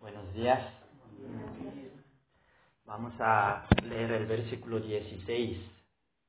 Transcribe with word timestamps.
Buenos 0.00 0.32
días. 0.32 0.60
Vamos 2.84 3.12
a 3.18 3.66
leer 3.82 4.12
el 4.12 4.26
versículo 4.26 4.78
16 4.78 5.58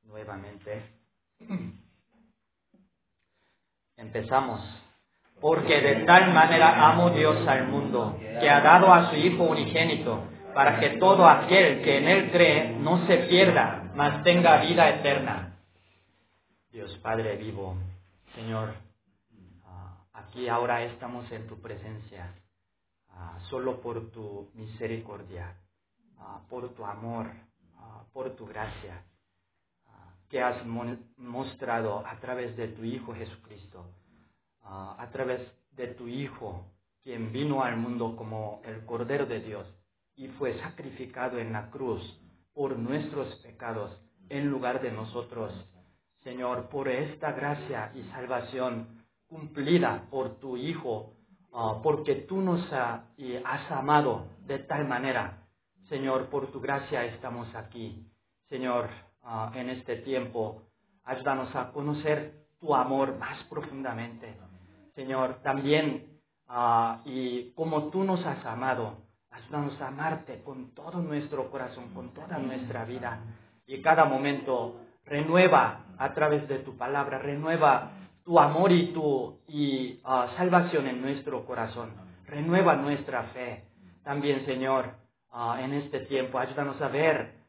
nuevamente. 0.02 0.82
Empezamos. 3.96 4.60
Porque 5.40 5.80
de 5.80 6.04
tal 6.04 6.34
manera 6.34 6.90
amó 6.90 7.10
Dios 7.10 7.46
al 7.46 7.68
mundo, 7.68 8.18
que 8.18 8.50
ha 8.50 8.60
dado 8.60 8.92
a 8.92 9.10
su 9.10 9.16
Hijo 9.16 9.44
unigénito, 9.44 10.24
para 10.52 10.80
que 10.80 10.98
todo 10.98 11.26
aquel 11.28 11.80
que 11.82 11.98
en 11.98 12.08
Él 12.08 12.30
cree 12.32 12.72
no 12.72 13.06
se 13.06 13.18
pierda, 13.18 13.92
mas 13.94 14.22
tenga 14.24 14.60
vida 14.62 14.88
eterna. 14.88 15.56
Dios 16.72 16.98
Padre 16.98 17.36
vivo, 17.36 17.76
Señor, 18.34 18.74
ah, 19.64 20.04
aquí 20.12 20.48
ahora 20.48 20.82
estamos 20.82 21.30
en 21.30 21.46
tu 21.46 21.60
presencia, 21.60 22.34
ah, 23.20 23.38
solo 23.50 23.80
por 23.80 24.10
tu 24.10 24.50
misericordia, 24.54 25.54
ah, 26.18 26.40
por 26.48 26.74
tu 26.74 26.84
amor, 26.84 27.26
por 28.12 28.34
tu 28.36 28.46
gracia, 28.46 29.04
que 30.28 30.42
has 30.42 30.64
mostrado 31.16 32.06
a 32.06 32.18
través 32.20 32.56
de 32.56 32.68
tu 32.68 32.84
Hijo 32.84 33.14
Jesucristo. 33.14 33.84
A 34.62 35.08
través 35.12 35.40
de 35.72 35.88
tu 35.88 36.06
Hijo, 36.06 36.66
quien 37.02 37.32
vino 37.32 37.62
al 37.62 37.76
mundo 37.76 38.14
como 38.16 38.60
el 38.64 38.84
Cordero 38.84 39.26
de 39.26 39.40
Dios 39.40 39.66
y 40.16 40.28
fue 40.28 40.58
sacrificado 40.60 41.38
en 41.38 41.52
la 41.52 41.70
cruz 41.70 42.02
por 42.52 42.78
nuestros 42.78 43.34
pecados 43.36 43.96
en 44.28 44.48
lugar 44.48 44.82
de 44.82 44.92
nosotros. 44.92 45.52
Señor, 46.22 46.68
por 46.68 46.88
esta 46.88 47.32
gracia 47.32 47.92
y 47.94 48.02
salvación 48.10 49.06
cumplida 49.26 50.06
por 50.10 50.38
tu 50.38 50.56
Hijo, 50.56 51.14
ah, 51.52 51.80
porque 51.82 52.14
tú 52.14 52.40
nos 52.40 52.60
has 52.72 53.70
amado 53.70 54.26
de 54.46 54.58
tal 54.60 54.86
manera. 54.86 55.46
Señor, 55.88 56.26
por 56.26 56.52
tu 56.52 56.60
gracia 56.60 57.04
estamos 57.04 57.54
aquí. 57.54 58.06
Señor, 58.48 58.88
ah, 59.22 59.52
en 59.54 59.70
este 59.70 59.96
tiempo, 59.96 60.62
ayúdanos 61.04 61.54
a 61.54 61.72
conocer 61.72 62.46
tu 62.58 62.74
amor 62.74 63.16
más 63.16 63.42
profundamente 63.44 64.36
Señor, 64.94 65.40
también, 65.42 66.20
ah, 66.48 67.00
y 67.04 67.52
como 67.52 67.90
tú 67.90 68.04
nos 68.04 68.24
has 68.26 68.44
amado, 68.44 68.98
ayúdanos 69.30 69.80
a 69.80 69.88
amarte 69.88 70.42
con 70.42 70.74
todo 70.74 71.00
nuestro 71.00 71.50
corazón, 71.50 71.94
con 71.94 72.12
toda 72.12 72.38
nuestra 72.38 72.84
vida. 72.84 73.20
Y 73.66 73.80
cada 73.80 74.04
momento 74.04 74.80
renueva 75.04 75.86
a 75.96 76.12
través 76.12 76.46
de 76.48 76.58
tu 76.58 76.76
palabra, 76.76 77.18
renueva 77.18 77.92
tu 78.30 78.38
amor 78.38 78.70
y 78.70 78.92
tu 78.92 79.40
y, 79.48 79.98
ah, 80.04 80.28
salvación 80.36 80.86
en 80.86 81.02
nuestro 81.02 81.44
corazón. 81.44 81.90
Renueva 82.28 82.76
nuestra 82.76 83.24
fe. 83.34 83.64
También, 84.04 84.46
Señor, 84.46 84.94
ah, 85.32 85.58
en 85.60 85.74
este 85.74 85.98
tiempo, 86.06 86.38
ayúdanos 86.38 86.80
a 86.80 86.86
ver 86.86 87.40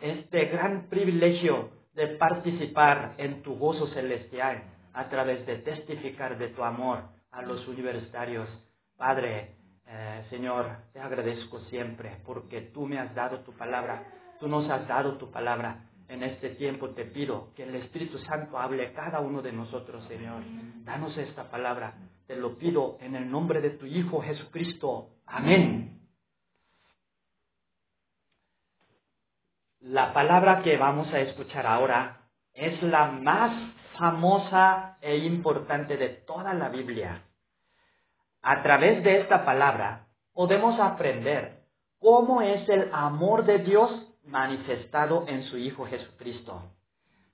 este 0.00 0.44
gran 0.44 0.88
privilegio 0.88 1.70
de 1.94 2.06
participar 2.16 3.14
en 3.18 3.42
tu 3.42 3.58
gozo 3.58 3.88
celestial 3.88 4.62
a 4.92 5.08
través 5.08 5.44
de 5.46 5.56
testificar 5.56 6.38
de 6.38 6.50
tu 6.50 6.62
amor 6.62 7.02
a 7.32 7.42
los 7.42 7.66
universitarios. 7.66 8.48
Padre, 8.96 9.56
eh, 9.84 10.24
Señor, 10.30 10.76
te 10.92 11.00
agradezco 11.00 11.58
siempre 11.70 12.18
porque 12.24 12.60
tú 12.60 12.86
me 12.86 13.00
has 13.00 13.12
dado 13.16 13.40
tu 13.40 13.52
palabra, 13.52 14.04
tú 14.38 14.46
nos 14.46 14.70
has 14.70 14.86
dado 14.86 15.18
tu 15.18 15.32
palabra. 15.32 15.87
En 16.08 16.22
este 16.22 16.50
tiempo 16.50 16.90
te 16.90 17.04
pido 17.04 17.52
que 17.54 17.64
el 17.64 17.74
Espíritu 17.74 18.18
Santo 18.20 18.58
hable 18.58 18.86
a 18.86 18.92
cada 18.94 19.20
uno 19.20 19.42
de 19.42 19.52
nosotros, 19.52 20.02
Señor. 20.08 20.42
Danos 20.84 21.16
esta 21.18 21.50
palabra. 21.50 21.94
Te 22.26 22.34
lo 22.34 22.56
pido 22.56 22.96
en 23.00 23.14
el 23.14 23.30
nombre 23.30 23.60
de 23.60 23.70
tu 23.70 23.84
Hijo 23.84 24.22
Jesucristo. 24.22 25.10
Amén. 25.26 26.00
La 29.80 30.14
palabra 30.14 30.62
que 30.62 30.78
vamos 30.78 31.12
a 31.12 31.20
escuchar 31.20 31.66
ahora 31.66 32.22
es 32.54 32.82
la 32.82 33.06
más 33.12 33.52
famosa 33.98 34.96
e 35.02 35.18
importante 35.18 35.96
de 35.98 36.08
toda 36.08 36.54
la 36.54 36.70
Biblia. 36.70 37.22
A 38.42 38.62
través 38.62 39.04
de 39.04 39.20
esta 39.20 39.44
palabra 39.44 40.06
podemos 40.32 40.80
aprender 40.80 41.64
cómo 41.98 42.40
es 42.40 42.66
el 42.68 42.90
amor 42.92 43.44
de 43.44 43.58
Dios 43.58 44.07
manifestado 44.28 45.24
en 45.26 45.44
su 45.44 45.58
Hijo 45.58 45.86
Jesucristo. 45.86 46.62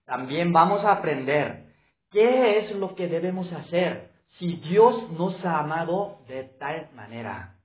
También 0.05 0.53
vamos 0.53 0.84
a 0.84 0.93
aprender 0.93 1.66
qué 2.10 2.59
es 2.59 2.77
lo 2.77 2.94
que 2.94 3.09
debemos 3.09 3.50
hacer 3.53 4.10
si 4.38 4.56
Dios 4.56 5.10
nos 5.10 5.43
ha 5.44 5.60
amado 5.60 6.19
de 6.28 6.44
tal 6.59 6.88
manera. 6.94 7.56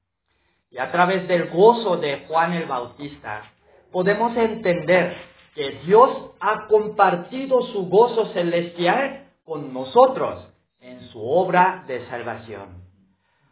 Y 0.71 0.77
a 0.77 0.91
través 0.91 1.27
del 1.27 1.49
gozo 1.49 1.97
de 1.97 2.25
Juan 2.27 2.53
el 2.53 2.65
Bautista 2.65 3.43
podemos 3.91 4.35
entender 4.37 5.15
que 5.55 5.81
Dios 5.85 6.31
ha 6.39 6.67
compartido 6.67 7.61
su 7.63 7.87
gozo 7.87 8.27
celestial 8.33 9.25
con 9.43 9.73
nosotros 9.73 10.47
en 10.79 11.01
su 11.09 11.21
obra 11.21 11.83
de 11.87 12.05
salvación. 12.07 12.83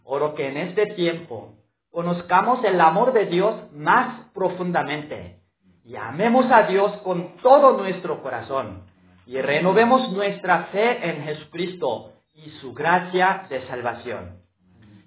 Oro 0.03 0.35
que 0.35 0.47
en 0.47 0.57
este 0.57 0.85
tiempo 0.95 1.55
conozcamos 1.91 2.63
el 2.63 2.79
amor 2.79 3.13
de 3.13 3.25
Dios 3.25 3.55
más 3.73 4.29
profundamente 4.33 5.36
y 5.87 5.95
amemos 5.95 6.51
a 6.51 6.63
Dios 6.63 6.91
con 6.97 7.37
todo 7.37 7.77
nuestro 7.77 8.21
corazón 8.21 8.83
y 9.25 9.39
renovemos 9.39 10.11
nuestra 10.11 10.65
fe 10.65 11.09
en 11.09 11.23
Jesucristo 11.23 12.11
y 12.33 12.49
su 12.59 12.73
gracia 12.73 13.45
de 13.49 13.65
salvación. 13.67 14.41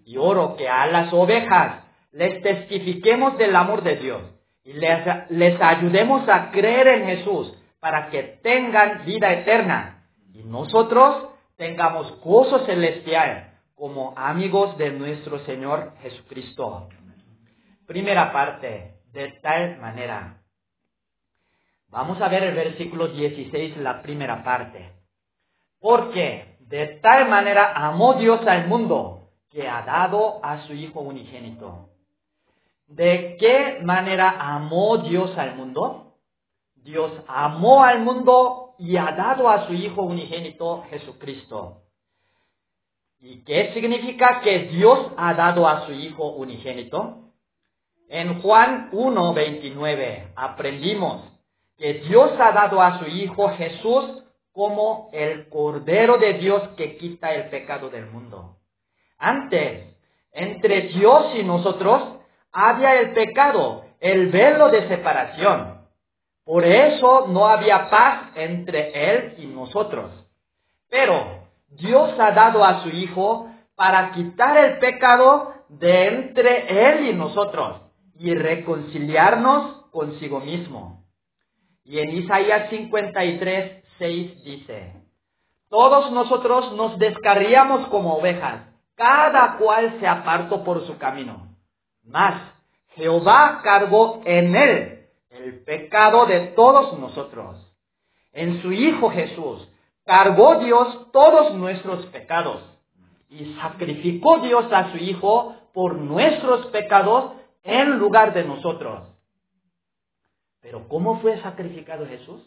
Y 0.06 0.16
oro 0.16 0.56
que 0.56 0.70
a 0.70 0.86
las 0.86 1.12
ovejas 1.12 1.84
les 2.12 2.40
testifiquemos 2.42 3.36
del 3.36 3.54
amor 3.56 3.82
de 3.82 3.96
Dios 3.96 4.22
y 4.64 4.72
les, 4.72 5.60
ayudemos 5.60 6.26
a 6.30 6.50
creer 6.50 6.88
en 6.88 7.06
Jesús 7.08 7.54
para 7.78 8.08
que 8.08 8.22
tengan 8.42 9.04
vida 9.04 9.34
eterna 9.34 10.06
y 10.32 10.44
nosotros 10.44 11.28
tengamos 11.58 12.18
gozo 12.22 12.64
celestial 12.64 13.52
como 13.74 14.14
amigos 14.16 14.78
de 14.78 14.92
nuestro 14.92 15.40
Señor 15.40 15.92
Jesucristo. 16.00 16.88
Primera 17.86 18.32
parte, 18.32 18.94
de 19.12 19.32
tal 19.42 19.76
manera. 19.78 20.39
Vamos 21.90 22.20
a 22.20 22.28
ver 22.28 22.44
el 22.44 22.54
versículo 22.54 23.08
16, 23.08 23.76
la 23.78 24.00
primera 24.02 24.44
parte. 24.44 24.92
Porque 25.80 26.56
de 26.60 26.86
tal 27.02 27.28
manera 27.28 27.72
amó 27.74 28.14
Dios 28.14 28.46
al 28.46 28.68
mundo 28.68 29.30
que 29.50 29.68
ha 29.68 29.82
dado 29.82 30.44
a 30.44 30.66
su 30.66 30.72
Hijo 30.74 31.00
unigénito 31.00 31.90
¿De 32.90 33.36
qué 33.38 33.78
manera 33.82 34.36
amó 34.38 34.98
Dios 34.98 35.36
al 35.38 35.54
mundo? 35.54 36.16
Dios 36.74 37.12
amó 37.28 37.84
al 37.84 38.00
mundo 38.00 38.74
y 38.80 38.96
ha 38.96 39.12
dado 39.12 39.48
a 39.48 39.68
su 39.68 39.74
Hijo 39.74 40.02
unigénito 40.02 40.84
Jesucristo. 40.90 41.82
¿Y 43.20 43.44
qué 43.44 43.72
significa 43.74 44.40
que 44.40 44.70
Dios 44.70 45.12
ha 45.16 45.34
dado 45.34 45.68
a 45.68 45.86
su 45.86 45.92
Hijo 45.92 46.30
unigénito? 46.30 47.30
En 48.08 48.42
Juan 48.42 48.90
1.29 48.90 50.32
aprendimos 50.34 51.29
que 51.80 51.94
Dios 51.94 52.32
ha 52.38 52.52
dado 52.52 52.82
a 52.82 52.98
su 52.98 53.06
Hijo 53.06 53.48
Jesús 53.56 54.22
como 54.52 55.08
el 55.14 55.48
Cordero 55.48 56.18
de 56.18 56.34
Dios 56.34 56.68
que 56.76 56.98
quita 56.98 57.32
el 57.32 57.48
pecado 57.48 57.88
del 57.88 58.04
mundo. 58.04 58.58
Antes, 59.18 59.96
entre 60.30 60.82
Dios 60.88 61.34
y 61.36 61.42
nosotros 61.42 62.18
había 62.52 63.00
el 63.00 63.14
pecado, 63.14 63.86
el 63.98 64.28
velo 64.28 64.68
de 64.68 64.88
separación. 64.88 65.86
Por 66.44 66.66
eso 66.66 67.28
no 67.28 67.46
había 67.46 67.88
paz 67.88 68.32
entre 68.34 69.12
Él 69.12 69.34
y 69.38 69.46
nosotros. 69.46 70.12
Pero 70.90 71.46
Dios 71.70 72.12
ha 72.18 72.32
dado 72.32 72.62
a 72.62 72.82
su 72.82 72.90
Hijo 72.90 73.48
para 73.74 74.12
quitar 74.12 74.54
el 74.58 74.78
pecado 74.80 75.54
de 75.70 76.08
entre 76.08 76.90
Él 76.90 77.06
y 77.06 77.14
nosotros 77.14 77.80
y 78.18 78.34
reconciliarnos 78.34 79.86
consigo 79.90 80.40
mismo. 80.40 80.99
Y 81.84 81.98
en 81.98 82.10
Isaías 82.16 82.70
53, 82.70 83.84
6 83.98 84.44
dice, 84.44 84.94
Todos 85.68 86.10
nosotros 86.12 86.72
nos 86.72 86.98
descarriamos 86.98 87.88
como 87.88 88.16
ovejas, 88.16 88.62
cada 88.94 89.56
cual 89.58 89.98
se 90.00 90.06
apartó 90.06 90.62
por 90.64 90.86
su 90.86 90.98
camino 90.98 91.50
mas 92.10 92.42
Jehová 92.94 93.60
cargó 93.62 94.20
en 94.24 94.54
él 94.54 95.06
el 95.30 95.62
pecado 95.64 96.26
de 96.26 96.48
todos 96.48 96.98
nosotros. 96.98 97.56
En 98.32 98.60
su 98.62 98.72
Hijo 98.72 99.10
Jesús 99.10 99.68
cargó 100.04 100.56
Dios 100.56 101.10
todos 101.12 101.54
nuestros 101.54 102.06
pecados 102.06 102.62
y 103.28 103.54
sacrificó 103.54 104.38
Dios 104.38 104.72
a 104.72 104.90
su 104.90 104.98
Hijo 104.98 105.54
por 105.72 105.96
nuestros 105.96 106.66
pecados 106.66 107.32
en 107.62 107.98
lugar 107.98 108.34
de 108.34 108.44
nosotros. 108.44 109.09
Pero 110.60 110.88
¿cómo 110.88 111.20
fue 111.20 111.40
sacrificado 111.40 112.06
Jesús? 112.06 112.42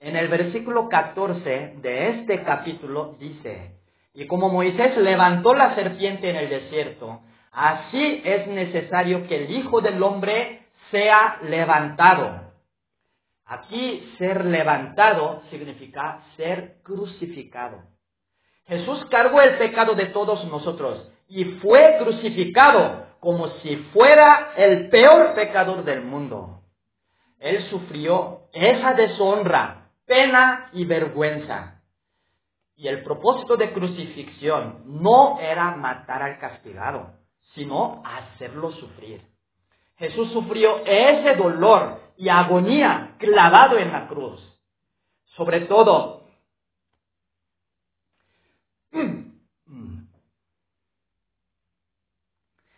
En 0.00 0.16
el 0.16 0.28
versículo 0.28 0.88
14 0.88 1.74
de 1.80 2.08
este 2.08 2.42
capítulo 2.42 3.16
dice, 3.20 3.76
y 4.14 4.26
como 4.26 4.48
Moisés 4.48 4.96
levantó 4.96 5.54
la 5.54 5.74
serpiente 5.74 6.28
en 6.28 6.36
el 6.36 6.48
desierto, 6.48 7.20
así 7.52 8.20
es 8.24 8.46
necesario 8.48 9.26
que 9.28 9.44
el 9.44 9.50
Hijo 9.52 9.80
del 9.80 10.02
Hombre 10.02 10.66
sea 10.90 11.38
levantado. 11.42 12.52
Aquí 13.44 14.12
ser 14.18 14.44
levantado 14.44 15.42
significa 15.50 16.24
ser 16.36 16.78
crucificado. 16.82 17.82
Jesús 18.66 19.04
cargó 19.10 19.40
el 19.40 19.58
pecado 19.58 19.94
de 19.94 20.06
todos 20.06 20.44
nosotros 20.46 21.10
y 21.28 21.44
fue 21.44 21.96
crucificado 21.98 23.06
como 23.20 23.48
si 23.58 23.76
fuera 23.92 24.52
el 24.56 24.88
peor 24.90 25.34
pecador 25.34 25.84
del 25.84 26.02
mundo. 26.02 26.61
Él 27.42 27.68
sufrió 27.70 28.42
esa 28.52 28.94
deshonra, 28.94 29.90
pena 30.06 30.70
y 30.72 30.84
vergüenza. 30.84 31.82
Y 32.76 32.86
el 32.86 33.02
propósito 33.02 33.56
de 33.56 33.72
crucifixión 33.72 34.84
no 34.86 35.40
era 35.40 35.74
matar 35.74 36.22
al 36.22 36.38
castigado, 36.38 37.14
sino 37.54 38.00
hacerlo 38.04 38.70
sufrir. 38.70 39.26
Jesús 39.96 40.30
sufrió 40.30 40.84
ese 40.86 41.34
dolor 41.34 42.00
y 42.16 42.28
agonía 42.28 43.16
clavado 43.18 43.76
en 43.76 43.90
la 43.90 44.06
cruz. 44.06 44.40
Sobre 45.34 45.62
todo, 45.62 46.28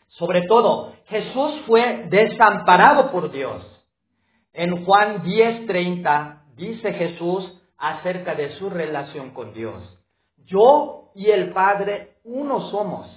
sobre 0.09 0.41
todo, 0.47 0.95
Jesús 1.05 1.61
fue 1.67 2.07
desamparado 2.09 3.11
por 3.13 3.31
Dios. 3.31 3.74
En 4.55 4.85
Juan 4.85 5.25
10:30 5.25 6.45
dice 6.55 6.93
Jesús 6.93 7.61
acerca 7.77 8.37
de 8.37 8.53
su 8.53 8.71
relación 8.71 9.31
con 9.31 9.53
Dios. 9.53 9.83
Yo 10.47 11.11
y 11.17 11.31
el 11.31 11.53
Padre 11.53 12.15
uno 12.23 12.71
somos. 12.71 13.11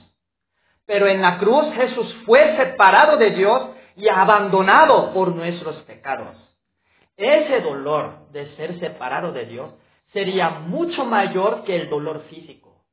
Pero 0.88 1.08
en 1.08 1.22
la 1.22 1.38
cruz 1.38 1.72
Jesús 1.76 2.12
fue 2.26 2.58
separado 2.58 3.18
de 3.18 3.32
Dios 3.32 3.70
y 3.96 4.10
abandonado 4.10 5.14
por 5.14 5.36
nuestros 5.36 5.76
pecados. 5.84 6.36
Ese 7.16 7.62
dolor 7.62 8.30
de 8.32 8.56
ser 8.56 8.80
separado 8.80 9.32
de 9.32 9.46
Dios 9.46 9.72
sería 10.14 10.50
mucho 10.50 11.06
mayor 11.06 11.64
que 11.66 11.76
el 11.76 11.90
dolor 11.90 12.24
físico. 12.30 12.84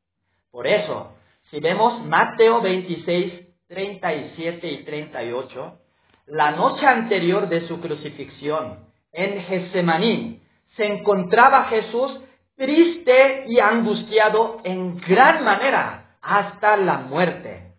Por 0.51 0.67
eso, 0.67 1.15
si 1.51 1.61
vemos 1.61 2.05
Mateo 2.05 2.61
26, 2.61 3.67
37 3.69 4.69
y 4.69 4.85
38, 4.85 5.79
la 6.27 6.53
noche 6.53 6.87
anterior 6.87 7.49
de 7.49 7.67
su 7.69 7.81
crucifixión, 7.81 8.87
en 9.13 9.43
Getsemaní, 9.43 10.43
se 10.77 10.87
encontraba 10.87 11.65
Jesús 11.65 12.21
triste 12.57 13.45
y 13.49 13.61
angustiado 13.61 14.61
en 14.65 14.99
gran 14.99 15.45
manera 15.45 16.17
hasta 16.21 16.77
la 16.77 16.99
muerte. 16.99 17.75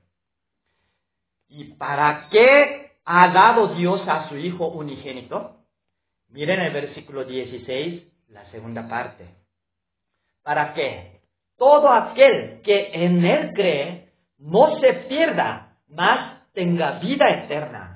¿Y 1.47 1.73
para 1.75 2.27
qué 2.29 2.91
ha 3.05 3.29
dado 3.29 3.75
Dios 3.75 4.01
a 4.07 4.29
su 4.29 4.37
Hijo 4.37 4.67
unigénito? 4.67 5.57
Miren 6.29 6.59
el 6.61 6.73
versículo 6.73 7.23
16, 7.23 8.03
la 8.29 8.45
segunda 8.51 8.87
parte. 8.87 9.25
¿Para 10.43 10.73
qué? 10.73 11.21
Todo 11.57 11.89
aquel 11.89 12.61
que 12.61 12.91
en 12.93 13.25
Él 13.25 13.51
cree 13.53 14.09
no 14.37 14.79
se 14.79 14.93
pierda, 15.07 15.77
mas 15.87 16.43
tenga 16.53 16.99
vida 16.99 17.29
eterna. 17.29 17.94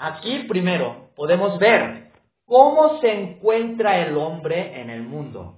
Aquí 0.00 0.44
primero 0.44 1.10
podemos 1.16 1.58
ver 1.58 2.12
cómo 2.44 3.00
se 3.00 3.12
encuentra 3.12 3.98
el 3.98 4.16
hombre 4.16 4.80
en 4.80 4.90
el 4.90 5.02
mundo. 5.02 5.56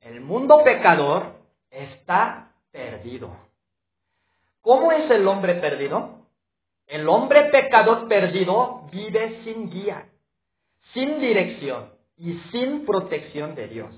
El 0.00 0.20
mundo 0.20 0.64
pecador 0.64 1.36
está 1.70 2.54
perdido. 2.72 3.30
¿Cómo 4.62 4.90
es 4.90 5.08
el 5.12 5.28
hombre 5.28 5.54
perdido? 5.54 6.26
El 6.88 7.08
hombre 7.08 7.44
pecador 7.50 8.08
perdido 8.08 8.88
vive 8.90 9.42
sin 9.44 9.70
guía, 9.70 10.08
sin 10.92 11.20
dirección 11.20 11.92
y 12.16 12.34
sin 12.50 12.84
protección 12.84 13.54
de 13.54 13.68
Dios. 13.68 13.94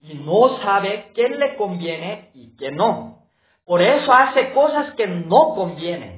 Y 0.00 0.14
no 0.14 0.62
sabe 0.62 1.12
qué 1.14 1.28
le 1.28 1.56
conviene 1.56 2.30
y 2.32 2.56
qué 2.56 2.70
no. 2.70 3.26
Por 3.66 3.82
eso 3.82 4.10
hace 4.10 4.50
cosas 4.54 4.94
que 4.94 5.06
no 5.06 5.54
convienen 5.54 6.17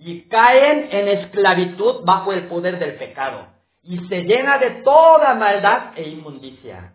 y 0.00 0.22
caen 0.28 0.88
en 0.90 1.08
esclavitud 1.08 2.04
bajo 2.04 2.32
el 2.32 2.48
poder 2.48 2.78
del 2.78 2.94
pecado 2.94 3.46
y 3.82 3.98
se 4.08 4.22
llena 4.22 4.58
de 4.58 4.82
toda 4.82 5.34
maldad 5.34 5.92
e 5.96 6.08
inmundicia. 6.08 6.94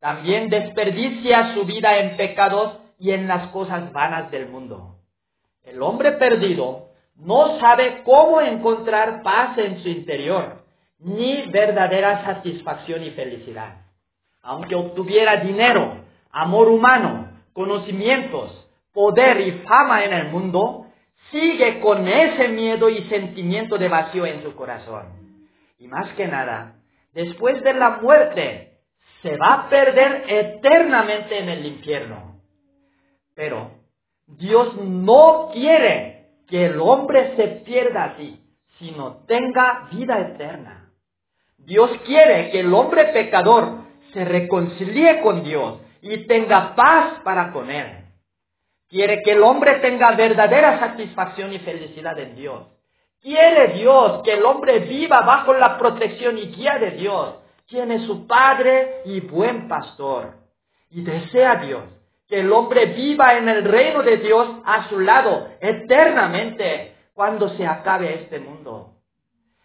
También 0.00 0.48
desperdicia 0.48 1.54
su 1.54 1.64
vida 1.64 1.98
en 1.98 2.16
pecados 2.16 2.78
y 2.98 3.12
en 3.12 3.28
las 3.28 3.48
cosas 3.48 3.92
vanas 3.92 4.30
del 4.30 4.48
mundo. 4.48 4.96
El 5.62 5.82
hombre 5.82 6.12
perdido 6.12 6.88
no 7.16 7.60
sabe 7.60 8.02
cómo 8.04 8.40
encontrar 8.40 9.22
paz 9.22 9.56
en 9.58 9.82
su 9.82 9.88
interior, 9.88 10.64
ni 10.98 11.42
verdadera 11.50 12.24
satisfacción 12.24 13.04
y 13.04 13.10
felicidad. 13.10 13.76
Aunque 14.40 14.74
obtuviera 14.74 15.36
dinero, 15.36 15.98
amor 16.30 16.68
humano, 16.68 17.28
conocimientos, 17.52 18.68
poder 18.92 19.40
y 19.40 19.52
fama 19.68 20.04
en 20.04 20.12
el 20.14 20.28
mundo, 20.30 20.81
sigue 21.30 21.80
con 21.80 22.06
ese 22.08 22.48
miedo 22.48 22.88
y 22.88 23.04
sentimiento 23.04 23.78
de 23.78 23.88
vacío 23.88 24.26
en 24.26 24.42
su 24.42 24.54
corazón. 24.54 25.38
Y 25.78 25.88
más 25.88 26.12
que 26.14 26.26
nada, 26.26 26.76
después 27.12 27.62
de 27.62 27.74
la 27.74 27.98
muerte, 28.02 28.78
se 29.22 29.36
va 29.36 29.54
a 29.54 29.68
perder 29.68 30.24
eternamente 30.28 31.38
en 31.38 31.48
el 31.48 31.66
infierno. 31.66 32.40
Pero 33.34 33.70
Dios 34.26 34.76
no 34.76 35.50
quiere 35.52 36.26
que 36.48 36.66
el 36.66 36.80
hombre 36.80 37.34
se 37.36 37.48
pierda 37.64 38.04
así, 38.04 38.40
sino 38.78 39.24
tenga 39.26 39.88
vida 39.90 40.20
eterna. 40.20 40.90
Dios 41.58 41.90
quiere 42.04 42.50
que 42.50 42.60
el 42.60 42.74
hombre 42.74 43.06
pecador 43.06 43.82
se 44.12 44.24
reconcilie 44.24 45.20
con 45.20 45.44
Dios 45.44 45.80
y 46.00 46.26
tenga 46.26 46.74
paz 46.74 47.20
para 47.24 47.52
con 47.52 47.70
Él. 47.70 48.01
Quiere 48.92 49.22
que 49.22 49.32
el 49.32 49.42
hombre 49.42 49.76
tenga 49.76 50.10
verdadera 50.12 50.78
satisfacción 50.78 51.50
y 51.54 51.60
felicidad 51.60 52.18
en 52.18 52.36
Dios. 52.36 52.66
Quiere 53.22 53.68
Dios 53.68 54.20
que 54.22 54.34
el 54.34 54.44
hombre 54.44 54.80
viva 54.80 55.22
bajo 55.22 55.54
la 55.54 55.78
protección 55.78 56.36
y 56.36 56.48
guía 56.48 56.76
de 56.78 56.90
Dios, 56.90 57.36
quien 57.66 57.90
es 57.90 58.02
su 58.02 58.26
Padre 58.26 59.00
y 59.06 59.20
buen 59.20 59.66
pastor. 59.66 60.34
Y 60.90 61.00
desea 61.00 61.56
Dios 61.56 61.84
que 62.28 62.40
el 62.40 62.52
hombre 62.52 62.84
viva 62.84 63.38
en 63.38 63.48
el 63.48 63.64
reino 63.64 64.02
de 64.02 64.18
Dios 64.18 64.46
a 64.66 64.86
su 64.90 65.00
lado 65.00 65.48
eternamente 65.58 66.94
cuando 67.14 67.48
se 67.56 67.66
acabe 67.66 68.12
este 68.12 68.40
mundo. 68.40 68.96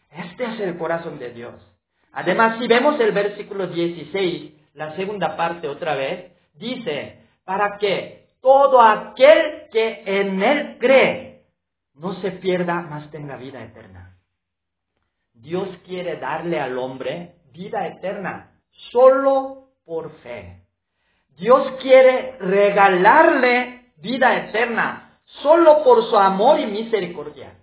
Este 0.10 0.46
es 0.46 0.60
el 0.62 0.78
corazón 0.78 1.20
de 1.20 1.34
Dios. 1.34 1.54
Además, 2.14 2.60
si 2.60 2.68
vemos 2.70 2.98
el 3.02 3.12
versículo 3.12 3.68
16, 3.68 4.54
la 4.76 4.96
segunda 4.96 5.36
parte 5.36 5.68
otra 5.68 5.96
vez, 5.96 6.32
dice, 6.54 7.20
para 7.44 7.78
que 7.78 8.27
todo 8.42 8.82
aquel 8.82 9.70
que 9.72 10.04
en 10.06 10.42
él 10.42 10.78
cree 10.80 11.46
no 11.96 12.14
se 12.22 12.32
pierda, 12.32 12.82
mas 12.82 13.10
tenga 13.10 13.38
vida 13.38 13.64
eterna. 13.64 14.18
Dios 15.34 15.70
quiere 15.86 16.18
darle 16.18 16.60
al 16.60 16.78
hombre 16.78 17.36
vida 17.52 17.88
eterna 17.88 18.52
solo 18.92 19.70
por 19.86 20.12
fe. 20.20 20.64
Dios 21.38 21.74
quiere 21.82 22.38
regalarle 22.40 23.92
vida 23.98 24.36
eterna 24.38 25.20
solo 25.26 25.84
por 25.84 26.04
su 26.10 26.18
amor 26.18 26.60
y 26.60 26.68
misericordia, 26.68 27.58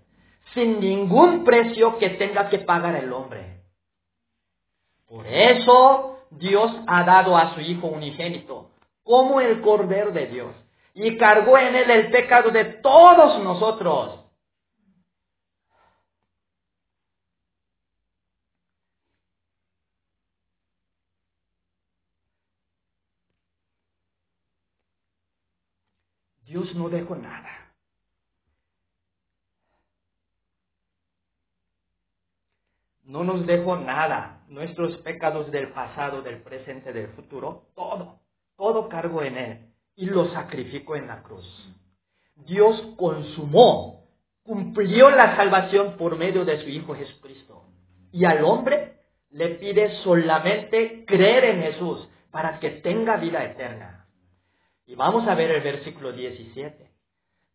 sin 0.52 0.80
ningún 0.80 1.44
precio 1.44 1.98
que 1.98 2.10
tenga 2.10 2.48
que 2.48 2.58
pagar 2.58 2.96
el 2.96 3.12
hombre. 3.12 3.62
Por 5.06 5.26
eso 5.26 6.26
Dios 6.30 6.72
ha 6.86 7.04
dado 7.04 7.36
a 7.36 7.54
su 7.54 7.60
Hijo 7.60 7.86
unigénito 7.86 8.70
como 9.02 9.40
el 9.40 9.60
Cordero 9.60 10.10
de 10.10 10.26
Dios 10.26 10.63
y 10.94 11.18
cargó 11.18 11.58
en 11.58 11.74
él 11.74 11.90
el 11.90 12.10
pecado 12.10 12.50
de 12.50 12.64
todos 12.64 13.42
nosotros. 13.42 14.20
Dios 26.44 26.72
no 26.76 26.88
dejó 26.88 27.16
nada. 27.16 27.50
No 33.02 33.24
nos 33.24 33.44
dejó 33.46 33.76
nada. 33.76 34.44
Nuestros 34.48 34.96
pecados 34.98 35.50
del 35.50 35.72
pasado, 35.72 36.22
del 36.22 36.42
presente, 36.42 36.92
del 36.92 37.08
futuro, 37.14 37.70
todo, 37.74 38.20
todo 38.56 38.88
cargo 38.88 39.22
en 39.22 39.36
Él 39.36 39.73
y 39.96 40.06
lo 40.06 40.30
sacrificó 40.32 40.96
en 40.96 41.06
la 41.06 41.22
cruz. 41.22 41.46
Dios 42.36 42.82
consumó, 42.96 44.08
cumplió 44.42 45.10
la 45.10 45.36
salvación 45.36 45.96
por 45.96 46.16
medio 46.16 46.44
de 46.44 46.62
su 46.62 46.68
Hijo 46.68 46.94
Jesucristo. 46.94 47.64
Y 48.12 48.24
al 48.24 48.44
hombre 48.44 48.98
le 49.30 49.50
pide 49.50 49.90
solamente 50.02 51.04
creer 51.06 51.44
en 51.44 51.62
Jesús 51.62 52.08
para 52.30 52.58
que 52.60 52.70
tenga 52.70 53.16
vida 53.16 53.44
eterna. 53.44 54.06
Y 54.86 54.94
vamos 54.94 55.26
a 55.26 55.34
ver 55.34 55.50
el 55.50 55.62
versículo 55.62 56.12
17. 56.12 56.90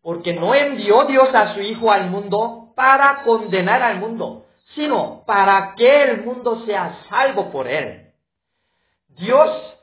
Porque 0.02 0.34
no 0.34 0.56
envió 0.56 1.06
Dios 1.06 1.34
a 1.34 1.54
su 1.54 1.62
Hijo 1.62 1.92
al 1.92 2.10
mundo 2.10 2.74
para 2.76 3.24
condenar 3.24 3.84
al 3.84 4.00
mundo, 4.00 4.48
sino 4.74 5.24
para 5.26 5.76
que 5.76 6.04
el 6.04 6.24
mundo 6.24 6.66
sea 6.66 7.04
salvo 7.10 7.52
por 7.52 7.68
él. 7.68 8.14
Dios 9.10 9.79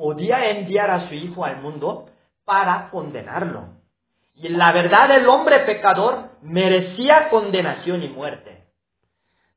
podía 0.00 0.48
enviar 0.48 0.90
a 0.90 1.08
su 1.08 1.14
Hijo 1.14 1.44
al 1.44 1.60
mundo 1.60 2.06
para 2.46 2.88
condenarlo. 2.88 3.68
Y 4.34 4.48
la 4.48 4.72
verdad 4.72 5.10
el 5.10 5.28
hombre 5.28 5.58
pecador 5.60 6.30
merecía 6.40 7.28
condenación 7.28 8.02
y 8.02 8.08
muerte. 8.08 8.64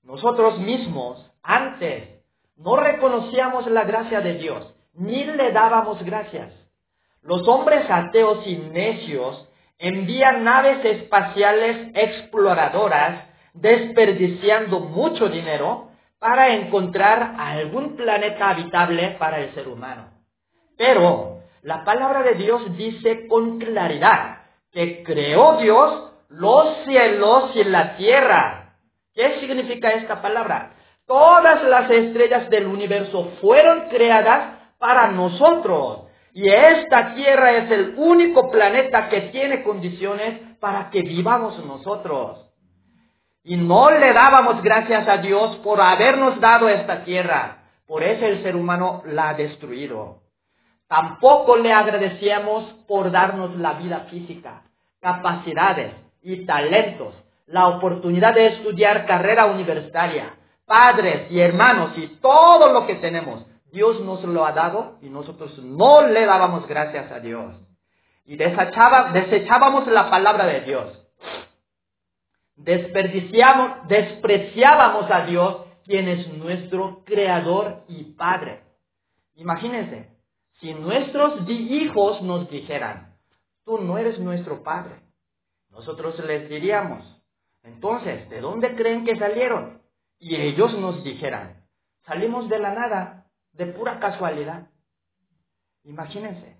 Nosotros 0.03 0.59
mismos, 0.59 1.31
antes, 1.43 2.09
no 2.57 2.75
reconocíamos 2.75 3.67
la 3.67 3.85
gracia 3.85 4.19
de 4.19 4.33
Dios, 4.33 4.75
ni 4.93 5.23
le 5.23 5.53
dábamos 5.53 6.03
gracias. 6.03 6.51
Los 7.21 7.47
hombres 7.47 7.89
ateos 7.89 8.45
y 8.45 8.57
necios 8.57 9.47
envían 9.79 10.43
naves 10.43 10.83
espaciales 10.83 11.89
exploradoras 11.93 13.29
desperdiciando 13.53 14.81
mucho 14.81 15.29
dinero 15.29 15.87
para 16.19 16.53
encontrar 16.53 17.35
algún 17.39 17.95
planeta 17.95 18.49
habitable 18.49 19.15
para 19.17 19.39
el 19.39 19.53
ser 19.53 19.69
humano. 19.69 20.12
Pero 20.77 21.39
la 21.61 21.83
palabra 21.83 22.23
de 22.23 22.35
Dios 22.35 22.75
dice 22.77 23.27
con 23.27 23.59
claridad 23.59 24.39
que 24.71 25.03
creó 25.03 25.57
Dios 25.57 26.11
los 26.29 26.83
cielos 26.85 27.51
y 27.55 27.63
la 27.63 27.95
tierra. 27.95 28.75
¿Qué 29.13 29.39
significa 29.39 29.91
esta 29.91 30.21
palabra? 30.21 30.73
Todas 31.05 31.63
las 31.63 31.89
estrellas 31.91 32.49
del 32.49 32.65
universo 32.67 33.33
fueron 33.39 33.89
creadas 33.89 34.57
para 34.79 35.11
nosotros. 35.11 36.07
Y 36.33 36.49
esta 36.49 37.13
tierra 37.13 37.51
es 37.51 37.71
el 37.71 37.93
único 37.97 38.49
planeta 38.49 39.09
que 39.09 39.21
tiene 39.31 39.61
condiciones 39.63 40.57
para 40.59 40.89
que 40.89 41.03
vivamos 41.03 41.63
nosotros. 41.63 42.47
Y 43.43 43.57
no 43.57 43.91
le 43.91 44.13
dábamos 44.13 44.63
gracias 44.63 45.07
a 45.07 45.17
Dios 45.17 45.57
por 45.57 45.79
habernos 45.79 46.39
dado 46.39 46.69
esta 46.69 47.03
tierra. 47.03 47.65
Por 47.85 48.01
eso 48.01 48.25
el 48.25 48.41
ser 48.41 48.55
humano 48.55 49.03
la 49.05 49.29
ha 49.29 49.33
destruido. 49.35 50.22
Tampoco 50.93 51.57
le 51.57 51.73
agradecíamos 51.73 52.65
por 52.87 53.09
darnos 53.09 53.55
la 53.57 53.73
vida 53.73 54.01
física, 54.11 54.61
capacidades 54.99 55.93
y 56.21 56.45
talentos, 56.45 57.15
la 57.47 57.67
oportunidad 57.67 58.35
de 58.35 58.47
estudiar 58.47 59.07
carrera 59.07 59.47
universitaria, 59.47 60.35
padres 60.65 61.31
y 61.31 61.39
hermanos 61.39 61.97
y 61.97 62.07
todo 62.21 62.71
lo 62.71 62.85
que 62.85 62.95
tenemos. 62.95 63.43
Dios 63.71 64.01
nos 64.01 64.23
lo 64.23 64.45
ha 64.45 64.51
dado 64.51 64.97
y 65.01 65.09
nosotros 65.09 65.57
no 65.63 66.05
le 66.05 66.27
dábamos 66.27 66.67
gracias 66.67 67.11
a 67.11 67.19
Dios. 67.19 67.55
Y 68.25 68.35
desechábamos 68.35 69.87
la 69.87 70.11
palabra 70.11 70.45
de 70.45 70.61
Dios 70.61 70.99
desperdiciamos, 72.55 73.87
despreciábamos 73.87 75.09
a 75.09 75.25
Dios, 75.25 75.57
quien 75.85 76.07
es 76.07 76.27
nuestro 76.33 77.03
creador 77.03 77.83
y 77.87 78.03
padre. 78.13 78.61
Imagínense, 79.35 80.12
si 80.63 80.73
nuestros 80.73 81.47
hijos 81.49 82.21
nos 82.21 82.49
dijeran, 82.49 83.17
tú 83.65 83.79
no 83.79 83.97
eres 83.97 84.17
nuestro 84.17 84.63
padre, 84.63 84.95
nosotros 85.69 86.17
les 86.25 86.47
diríamos, 86.47 87.03
entonces, 87.63 88.29
¿de 88.29 88.39
dónde 88.39 88.73
creen 88.73 89.03
que 89.03 89.17
salieron? 89.17 89.81
Y 90.19 90.37
ellos 90.37 90.73
nos 90.79 91.03
dijeran, 91.03 91.65
salimos 92.05 92.47
de 92.47 92.59
la 92.59 92.73
nada, 92.73 93.25
de 93.51 93.65
pura 93.67 93.99
casualidad. 93.99 94.69
Imagínense. 95.83 96.55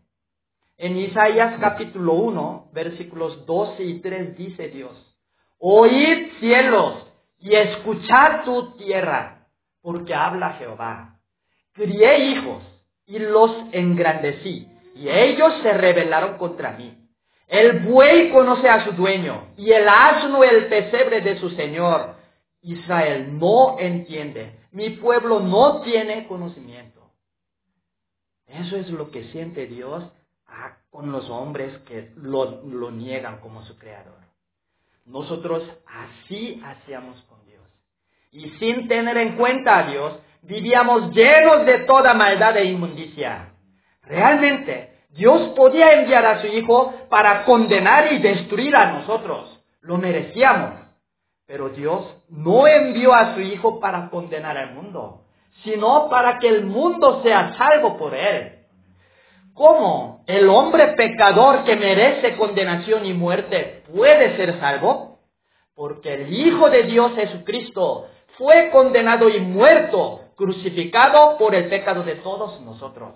En 0.76 0.98
Isaías 0.98 1.58
capítulo 1.62 2.14
1, 2.16 2.72
versículos 2.74 3.46
12 3.46 3.84
y 3.84 4.02
3 4.02 4.38
dice 4.38 4.68
Dios, 4.68 5.16
Oíd 5.60 6.40
cielos 6.42 7.08
y 7.40 7.56
escuchad 7.56 8.44
tu 8.44 8.76
tierra, 8.76 9.48
porque 9.82 10.14
habla 10.14 10.56
Jehová. 10.56 11.22
Crié 11.72 12.32
hijos 12.32 12.73
y 13.06 13.20
los 13.20 13.52
engrandecí, 13.72 14.68
y 14.96 15.10
ellos 15.10 15.54
se 15.62 15.74
rebelaron 15.74 16.38
contra 16.38 16.72
mí. 16.72 16.98
El 17.48 17.82
buey 17.82 18.32
conoce 18.32 18.70
a 18.70 18.86
su 18.86 18.94
dueño, 18.94 19.54
y 19.58 19.72
el 19.72 19.88
asno 19.88 20.44
el 20.44 20.68
pesebre 20.68 21.22
de 21.22 21.40
su 21.40 21.50
señor. 21.52 22.16
Israel 22.62 23.38
no 23.38 23.78
entiende, 23.80 24.60
mi 24.72 24.92
pueblo 24.92 25.40
no 25.40 25.82
tiene 25.82 26.28
conocimiento. 26.28 27.12
Eso 28.48 28.78
es 28.78 28.90
lo 28.90 29.12
que 29.12 29.26
siente 29.32 29.66
Dios 29.68 30.04
ah, 30.48 30.78
con 30.90 31.12
los 31.12 31.30
hombres 31.30 31.78
que 31.80 32.12
lo 32.16 32.92
niegan 32.92 33.40
como 33.40 33.64
su 33.64 33.78
creador. 33.78 34.24
Nosotros 35.06 35.64
así 35.86 36.62
hacíamos 36.64 37.22
con 37.24 37.46
Dios. 37.46 37.62
Y 38.32 38.50
sin 38.58 38.88
tener 38.88 39.18
en 39.18 39.36
cuenta 39.36 39.80
a 39.80 39.92
Dios, 39.92 40.14
vivíamos 40.44 41.12
llenos 41.12 41.66
de 41.66 41.80
toda 41.80 42.14
maldad 42.14 42.58
e 42.58 42.66
inmundicia. 42.66 43.54
Realmente, 44.04 44.94
Dios 45.10 45.50
podía 45.56 45.94
enviar 45.94 46.26
a 46.26 46.42
su 46.42 46.48
Hijo 46.48 46.94
para 47.10 47.44
condenar 47.46 48.12
y 48.14 48.20
destruir 48.20 48.76
a 48.76 48.92
nosotros. 48.94 49.60
Lo 49.82 49.98
merecíamos. 49.98 50.82
Pero 51.46 51.70
Dios 51.70 52.06
no 52.30 52.68
envió 52.68 53.14
a 53.14 53.36
su 53.36 53.42
Hijo 53.42 53.80
para 53.80 54.10
condenar 54.10 54.58
al 54.58 54.74
mundo, 54.74 55.26
sino 55.64 56.10
para 56.10 56.40
que 56.40 56.48
el 56.48 56.66
mundo 56.66 57.22
sea 57.22 57.54
salvo 57.58 57.98
por 57.98 58.16
él. 58.16 58.60
¿Cómo 59.54 60.24
el 60.26 60.50
hombre 60.50 60.94
pecador 60.94 61.64
que 61.64 61.76
merece 61.76 62.36
condenación 62.36 63.06
y 63.06 63.14
muerte 63.14 63.84
puede 63.94 64.36
ser 64.36 64.60
salvo? 64.60 65.20
Porque 65.76 66.14
el 66.14 66.34
Hijo 66.34 66.70
de 66.72 66.84
Dios 66.84 67.14
Jesucristo 67.14 68.08
fue 68.38 68.72
condenado 68.72 69.30
y 69.30 69.40
muerto, 69.40 70.22
crucificado 70.44 71.38
por 71.38 71.56
el 71.56 71.70
pecado 71.70 72.04
de 72.04 72.16
todos 72.16 72.60
nosotros. 72.62 73.14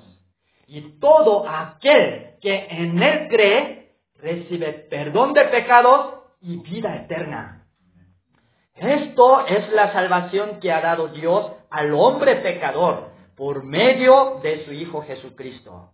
Y 0.66 1.00
todo 1.00 1.48
aquel 1.48 2.38
que 2.42 2.68
en 2.70 3.04
Él 3.04 3.28
cree 3.30 3.96
recibe 4.16 4.72
perdón 4.90 5.34
de 5.34 5.44
pecados 5.46 6.14
y 6.40 6.58
vida 6.58 6.96
eterna. 6.96 7.66
Esto 8.76 9.46
es 9.46 9.70
la 9.74 9.92
salvación 9.92 10.60
que 10.62 10.72
ha 10.72 10.80
dado 10.80 11.10
Dios 11.10 11.52
al 11.70 11.94
hombre 11.94 12.38
pecador 12.38 13.10
por 13.36 13.64
medio 13.64 14.40
de 14.42 14.64
su 14.66 14.72
Hijo 14.72 15.02
Jesucristo. 15.02 15.92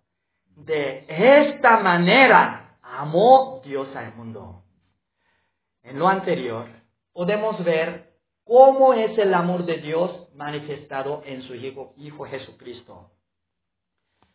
De 0.56 1.06
esta 1.08 1.78
manera 1.80 2.78
amó 2.84 3.62
Dios 3.64 3.88
al 3.96 4.14
mundo. 4.16 4.64
En 5.82 5.98
lo 5.98 6.08
anterior, 6.08 6.68
podemos 7.12 7.64
ver 7.64 8.13
cómo 8.46 8.94
es 8.94 9.18
el 9.18 9.34
amor 9.34 9.66
de 9.66 9.78
Dios 9.78 10.28
manifestado 10.36 11.22
en 11.26 11.42
su 11.44 11.56
Hijo, 11.56 11.94
Hijo 11.98 12.26
Jesucristo. 12.26 13.12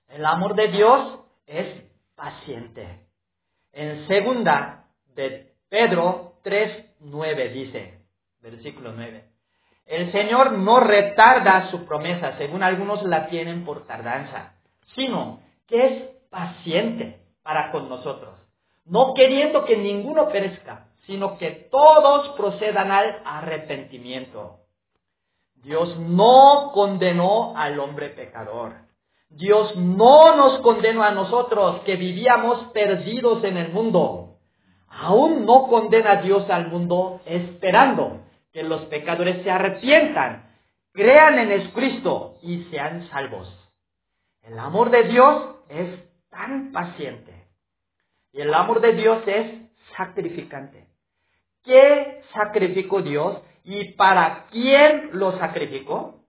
El 0.09 0.25
amor 0.25 0.55
de 0.55 0.69
Dios 0.69 1.19
es 1.47 1.85
paciente. 2.15 3.07
En 3.73 4.07
segunda 4.07 4.87
de 5.15 5.53
Pedro 5.69 6.35
3.9 6.45 7.53
dice, 7.53 8.01
versículo 8.41 8.93
9, 8.93 9.25
el 9.87 10.13
Señor 10.13 10.53
no 10.53 10.81
retarda 10.81 11.71
su 11.71 11.85
promesa, 11.85 12.37
según 12.37 12.63
algunos 12.63 13.03
la 13.05 13.27
tienen 13.27 13.65
por 13.65 13.87
tardanza, 13.87 14.55
sino 14.95 15.41
que 15.67 15.87
es 15.87 16.03
paciente 16.31 17.21
para 17.43 17.71
con 17.71 17.89
nosotros, 17.89 18.35
no 18.85 19.15
queriendo 19.15 19.65
que 19.65 19.77
ninguno 19.77 20.29
perezca, 20.29 20.88
sino 21.09 21.39
que 21.39 21.51
todos 21.71 22.29
procedan 22.37 22.93
al 22.93 23.23
arrepentimiento. 23.25 24.59
Dios 25.55 25.99
no 25.99 26.71
condenó 26.75 27.57
al 27.57 27.81
hombre 27.81 28.11
pecador. 28.11 28.75
Dios 29.31 29.75
no 29.77 30.37
nos 30.37 30.61
condenó 30.61 31.03
a 31.03 31.13
nosotros 31.13 31.81
que 31.87 31.97
vivíamos 31.97 32.63
perdidos 32.73 33.43
en 33.45 33.57
el 33.57 33.73
mundo. 33.73 34.37
Aún 34.87 35.47
no 35.47 35.67
condena 35.69 36.13
a 36.13 36.23
Dios 36.23 36.49
al 36.51 36.69
mundo 36.69 37.23
esperando 37.25 38.21
que 38.53 38.63
los 38.63 38.83
pecadores 38.87 39.43
se 39.43 39.51
arrepientan, 39.51 40.53
crean 40.93 41.39
en 41.39 41.49
Jesucristo 41.49 42.37
y 42.43 42.65
sean 42.65 43.09
salvos. 43.09 43.51
El 44.43 44.59
amor 44.59 44.91
de 44.91 45.05
Dios 45.05 45.57
es 45.71 45.89
tan 46.29 46.71
paciente. 46.71 47.47
Y 48.31 48.43
el 48.43 48.53
amor 48.53 48.83
de 48.83 48.93
Dios 48.93 49.23
es 49.27 49.55
sacrificante. 49.97 50.89
¿Qué 51.69 52.23
sacrificó 52.33 53.03
Dios 53.03 53.43
y 53.63 53.93
para 53.93 54.47
quién 54.51 55.11
lo 55.13 55.37
sacrificó? 55.39 56.25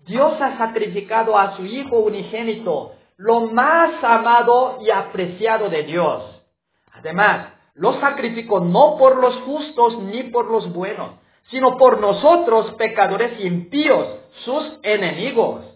Dios 0.00 0.32
ha 0.40 0.58
sacrificado 0.58 1.38
a 1.38 1.56
su 1.56 1.64
Hijo 1.64 2.00
unigénito, 2.00 2.96
lo 3.16 3.52
más 3.52 4.02
amado 4.02 4.78
y 4.82 4.90
apreciado 4.90 5.68
de 5.68 5.84
Dios. 5.84 6.42
Además, 6.90 7.52
lo 7.74 8.00
sacrificó 8.00 8.58
no 8.58 8.96
por 8.98 9.18
los 9.18 9.36
justos 9.42 9.96
ni 10.02 10.24
por 10.24 10.50
los 10.50 10.72
buenos, 10.72 11.20
sino 11.50 11.76
por 11.76 12.00
nosotros 12.00 12.74
pecadores 12.74 13.38
impíos, 13.44 14.08
sus 14.44 14.80
enemigos. 14.82 15.66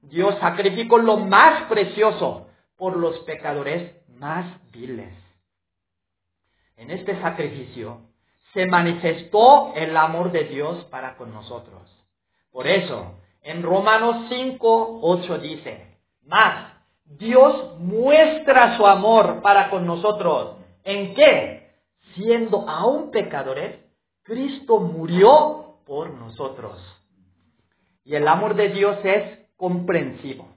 Dios 0.00 0.34
sacrificó 0.40 0.98
lo 0.98 1.16
más 1.16 1.68
precioso 1.68 2.48
por 2.76 2.96
los 2.96 3.20
pecadores 3.20 3.94
más 4.08 4.46
viles. 4.72 5.14
en 6.76 6.90
este 6.90 7.20
sacrificio, 7.20 8.11
se 8.52 8.66
manifestó 8.66 9.72
el 9.74 9.96
amor 9.96 10.30
de 10.30 10.44
Dios 10.44 10.84
para 10.86 11.16
con 11.16 11.32
nosotros. 11.32 11.82
Por 12.50 12.66
eso, 12.66 13.14
en 13.42 13.62
Romanos 13.62 14.26
5, 14.28 15.00
8 15.02 15.38
dice, 15.38 15.98
más, 16.26 16.74
Dios 17.04 17.78
muestra 17.78 18.76
su 18.76 18.86
amor 18.86 19.40
para 19.42 19.70
con 19.70 19.86
nosotros. 19.86 20.56
¿En 20.84 21.14
qué? 21.14 21.70
Siendo 22.14 22.68
aún 22.68 23.10
pecadores, 23.10 23.80
Cristo 24.22 24.80
murió 24.80 25.78
por 25.86 26.10
nosotros. 26.10 26.78
Y 28.04 28.14
el 28.14 28.28
amor 28.28 28.54
de 28.54 28.68
Dios 28.68 28.98
es 29.02 29.40
comprensivo. 29.56 30.48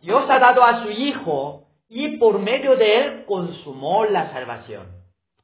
Dios 0.00 0.28
ha 0.28 0.38
dado 0.38 0.64
a 0.64 0.82
su 0.82 0.90
Hijo 0.90 1.68
y 1.88 2.18
por 2.18 2.38
medio 2.38 2.76
de 2.76 2.98
él 2.98 3.24
consumó 3.26 4.04
la 4.06 4.32
salvación. 4.32 4.88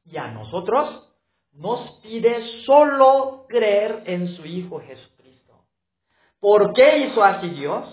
Y 0.05 0.17
a 0.17 0.27
nosotros 0.27 1.12
nos 1.53 1.99
pide 2.01 2.63
solo 2.65 3.45
creer 3.47 4.03
en 4.05 4.35
su 4.35 4.45
Hijo 4.45 4.79
Jesucristo. 4.79 5.53
¿Por 6.39 6.73
qué 6.73 6.99
hizo 6.99 7.23
así 7.23 7.49
Dios? 7.49 7.85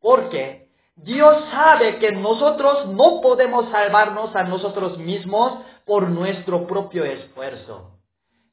Porque 0.00 0.68
Dios 0.96 1.44
sabe 1.50 1.98
que 1.98 2.12
nosotros 2.12 2.88
no 2.88 3.20
podemos 3.20 3.70
salvarnos 3.70 4.34
a 4.36 4.44
nosotros 4.44 4.98
mismos 4.98 5.58
por 5.84 6.08
nuestro 6.08 6.66
propio 6.66 7.04
esfuerzo. 7.04 7.98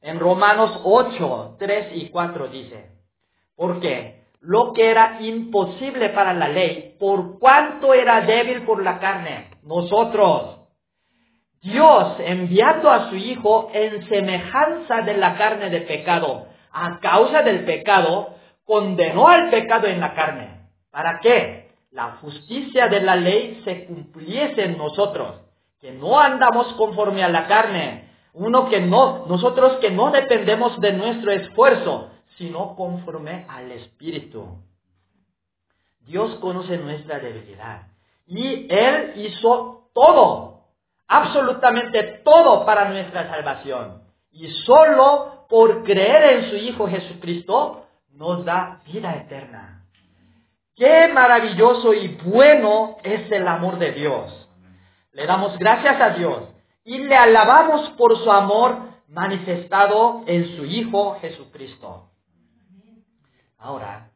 En 0.00 0.18
Romanos 0.18 0.80
8, 0.82 1.56
3 1.58 1.88
y 1.94 2.08
4 2.08 2.48
dice, 2.48 2.90
porque 3.54 4.24
lo 4.40 4.72
que 4.72 4.90
era 4.90 5.20
imposible 5.20 6.08
para 6.10 6.32
la 6.32 6.48
ley, 6.48 6.96
por 6.98 7.38
cuanto 7.38 7.92
era 7.92 8.22
débil 8.22 8.62
por 8.62 8.82
la 8.82 8.98
carne, 8.98 9.50
nosotros, 9.62 10.59
Dios 11.62 12.16
enviando 12.20 12.90
a 12.90 13.10
su 13.10 13.16
Hijo 13.16 13.70
en 13.72 14.08
semejanza 14.08 15.02
de 15.02 15.16
la 15.16 15.36
carne 15.36 15.68
de 15.68 15.82
pecado, 15.82 16.46
a 16.72 16.98
causa 17.00 17.42
del 17.42 17.64
pecado, 17.64 18.34
condenó 18.64 19.28
al 19.28 19.50
pecado 19.50 19.86
en 19.86 20.00
la 20.00 20.14
carne. 20.14 20.68
¿Para 20.90 21.20
qué? 21.20 21.70
La 21.90 22.12
justicia 22.20 22.88
de 22.88 23.00
la 23.00 23.16
ley 23.16 23.60
se 23.64 23.84
cumpliese 23.86 24.64
en 24.64 24.78
nosotros, 24.78 25.40
que 25.80 25.92
no 25.92 26.18
andamos 26.18 26.72
conforme 26.74 27.22
a 27.22 27.28
la 27.28 27.46
carne, 27.46 28.08
uno 28.32 28.68
que 28.68 28.80
no, 28.80 29.26
nosotros 29.26 29.78
que 29.80 29.90
no 29.90 30.10
dependemos 30.10 30.78
de 30.80 30.92
nuestro 30.92 31.32
esfuerzo, 31.32 32.10
sino 32.38 32.74
conforme 32.76 33.44
al 33.48 33.72
Espíritu. 33.72 34.46
Dios 36.00 36.36
conoce 36.36 36.78
nuestra 36.78 37.18
debilidad 37.18 37.88
y 38.26 38.66
Él 38.72 39.12
hizo 39.16 39.90
todo, 39.92 40.59
absolutamente 41.10 42.22
todo 42.24 42.64
para 42.64 42.88
nuestra 42.88 43.28
salvación. 43.28 44.04
Y 44.30 44.48
solo 44.64 45.46
por 45.48 45.82
creer 45.82 46.38
en 46.38 46.50
su 46.50 46.56
Hijo 46.56 46.86
Jesucristo 46.86 47.84
nos 48.12 48.44
da 48.44 48.80
vida 48.86 49.16
eterna. 49.16 49.84
Qué 50.76 51.08
maravilloso 51.08 51.92
y 51.92 52.16
bueno 52.24 52.96
es 53.02 53.30
el 53.32 53.46
amor 53.48 53.78
de 53.78 53.90
Dios. 53.90 54.48
Le 55.12 55.26
damos 55.26 55.58
gracias 55.58 56.00
a 56.00 56.10
Dios 56.10 56.44
y 56.84 56.98
le 56.98 57.16
alabamos 57.16 57.90
por 57.90 58.16
su 58.22 58.30
amor 58.30 58.76
manifestado 59.08 60.22
en 60.26 60.56
su 60.56 60.64
Hijo 60.64 61.18
Jesucristo. 61.20 62.08
Ahora, 63.58 64.12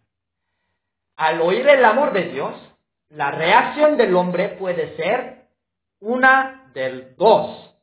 al 1.16 1.40
oír 1.40 1.68
el 1.68 1.84
amor 1.84 2.12
de 2.12 2.30
Dios, 2.30 2.54
la 3.08 3.32
reacción 3.32 3.96
del 3.96 4.14
hombre 4.14 4.50
puede 4.50 4.96
ser 4.96 5.48
una 6.00 6.63
del 6.74 7.16
dos. 7.16 7.74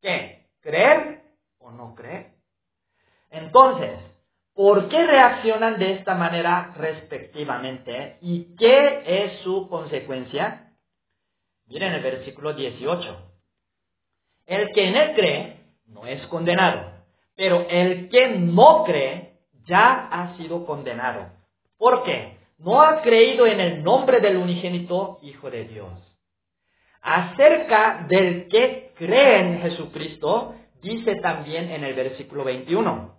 ¿Qué? 0.00 0.46
¿Creer 0.60 1.22
o 1.58 1.70
no 1.70 1.94
creer? 1.94 2.34
Entonces, 3.30 3.98
¿por 4.54 4.88
qué 4.88 5.04
reaccionan 5.04 5.78
de 5.78 5.94
esta 5.94 6.14
manera 6.14 6.72
respectivamente? 6.76 8.18
¿Y 8.20 8.54
qué 8.56 9.02
es 9.04 9.40
su 9.40 9.68
consecuencia? 9.68 10.72
Miren 11.66 11.94
el 11.94 12.02
versículo 12.02 12.52
18. 12.52 13.32
El 14.46 14.70
que 14.72 14.88
en 14.88 14.96
él 14.96 15.14
cree 15.16 15.56
no 15.86 16.06
es 16.06 16.24
condenado, 16.28 16.92
pero 17.34 17.66
el 17.68 18.08
que 18.08 18.28
no 18.28 18.84
cree 18.84 19.40
ya 19.66 20.08
ha 20.10 20.36
sido 20.36 20.64
condenado. 20.64 21.32
¿Por 21.76 22.04
qué? 22.04 22.38
No 22.58 22.80
ha 22.80 23.02
creído 23.02 23.46
en 23.46 23.60
el 23.60 23.82
nombre 23.82 24.20
del 24.20 24.36
unigénito 24.36 25.18
Hijo 25.22 25.50
de 25.50 25.64
Dios. 25.64 26.15
Acerca 27.08 28.04
del 28.08 28.48
que 28.48 28.90
cree 28.98 29.38
en 29.38 29.60
Jesucristo, 29.60 30.56
dice 30.82 31.14
también 31.22 31.70
en 31.70 31.84
el 31.84 31.94
versículo 31.94 32.42
21, 32.42 33.14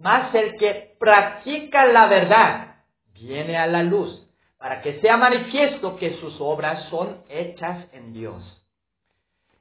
mas 0.00 0.34
el 0.34 0.54
que 0.58 0.96
practica 1.00 1.86
la 1.86 2.08
verdad 2.08 2.74
viene 3.14 3.56
a 3.56 3.66
la 3.66 3.82
luz, 3.84 4.28
para 4.58 4.82
que 4.82 5.00
sea 5.00 5.16
manifiesto 5.16 5.96
que 5.96 6.18
sus 6.18 6.38
obras 6.42 6.84
son 6.90 7.22
hechas 7.30 7.86
en 7.94 8.12
Dios. 8.12 8.62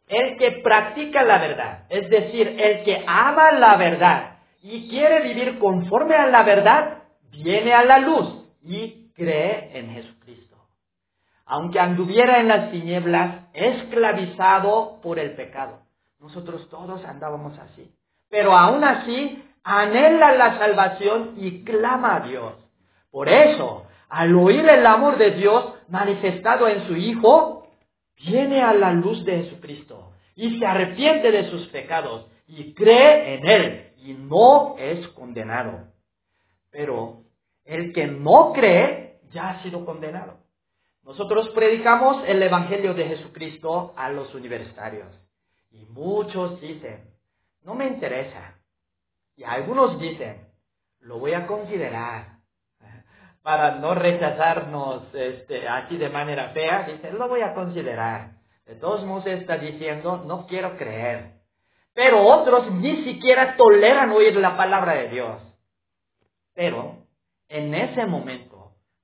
El 0.09 0.37
que 0.37 0.51
practica 0.61 1.23
la 1.23 1.37
verdad, 1.37 1.85
es 1.87 2.09
decir, 2.09 2.57
el 2.59 2.83
que 2.83 3.01
ama 3.07 3.53
la 3.53 3.77
verdad 3.77 4.39
y 4.61 4.89
quiere 4.89 5.21
vivir 5.21 5.59
conforme 5.59 6.15
a 6.15 6.27
la 6.27 6.43
verdad, 6.43 7.03
viene 7.31 7.73
a 7.73 7.85
la 7.85 7.99
luz 7.99 8.49
y 8.63 9.07
cree 9.13 9.79
en 9.79 9.93
Jesucristo. 9.93 10.40
Aunque 11.51 11.81
anduviera 11.81 12.39
en 12.39 12.47
las 12.47 12.71
tinieblas, 12.71 13.49
esclavizado 13.51 15.01
por 15.01 15.19
el 15.19 15.35
pecado. 15.35 15.81
Nosotros 16.17 16.69
todos 16.69 17.03
andábamos 17.03 17.59
así. 17.59 17.91
Pero 18.29 18.55
aún 18.55 18.81
así, 18.85 19.43
anhela 19.61 20.31
la 20.31 20.57
salvación 20.57 21.33
y 21.35 21.65
clama 21.65 22.15
a 22.15 22.19
Dios. 22.21 22.53
Por 23.11 23.27
eso, 23.27 23.85
al 24.07 24.33
oír 24.33 24.65
el 24.65 24.85
amor 24.85 25.17
de 25.17 25.31
Dios 25.31 25.73
manifestado 25.89 26.69
en 26.69 26.87
su 26.87 26.95
Hijo, 26.95 27.67
viene 28.15 28.61
a 28.61 28.73
la 28.73 28.93
luz 28.93 29.25
de 29.25 29.43
Jesucristo 29.43 30.13
y 30.37 30.57
se 30.57 30.65
arrepiente 30.65 31.31
de 31.31 31.49
sus 31.49 31.67
pecados 31.67 32.27
y 32.47 32.73
cree 32.73 33.33
en 33.33 33.45
Él 33.45 33.93
y 33.97 34.13
no 34.13 34.77
es 34.77 35.05
condenado. 35.09 35.89
Pero 36.71 37.23
el 37.65 37.91
que 37.91 38.07
no 38.07 38.53
cree 38.53 39.19
ya 39.33 39.49
ha 39.49 39.63
sido 39.63 39.83
condenado. 39.83 40.40
Nosotros 41.03 41.49
predicamos 41.49 42.23
el 42.27 42.41
Evangelio 42.43 42.93
de 42.93 43.05
Jesucristo 43.05 43.93
a 43.97 44.09
los 44.09 44.33
universitarios 44.35 45.09
y 45.71 45.85
muchos 45.85 46.61
dicen, 46.61 47.09
no 47.63 47.73
me 47.73 47.87
interesa. 47.87 48.55
Y 49.35 49.43
algunos 49.43 49.99
dicen, 49.99 50.47
lo 50.99 51.17
voy 51.17 51.33
a 51.33 51.47
considerar 51.47 52.37
para 53.41 53.75
no 53.75 53.95
rechazarnos 53.95 55.03
este, 55.13 55.67
aquí 55.67 55.97
de 55.97 56.09
manera 56.09 56.49
fea, 56.49 56.83
dice, 56.83 57.11
lo 57.11 57.27
voy 57.27 57.41
a 57.41 57.53
considerar. 57.53 58.33
De 58.65 58.75
todos 58.75 59.03
modos 59.03 59.25
está 59.25 59.57
diciendo, 59.57 60.23
no 60.25 60.45
quiero 60.45 60.77
creer. 60.77 61.41
Pero 61.93 62.25
otros 62.25 62.71
ni 62.71 63.03
siquiera 63.03 63.57
toleran 63.57 64.11
oír 64.11 64.35
la 64.35 64.55
palabra 64.55 64.93
de 64.93 65.09
Dios. 65.09 65.41
Pero 66.53 67.05
en 67.49 67.73
ese 67.73 68.05
momento, 68.05 68.50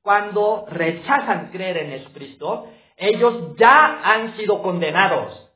cuando 0.07 0.65
rechazan 0.69 1.49
creer 1.51 1.79
en 1.79 1.89
Jesucristo, 1.89 2.69
ellos 2.95 3.57
ya 3.57 3.99
han 4.05 4.37
sido 4.37 4.61
condenados. 4.61 5.51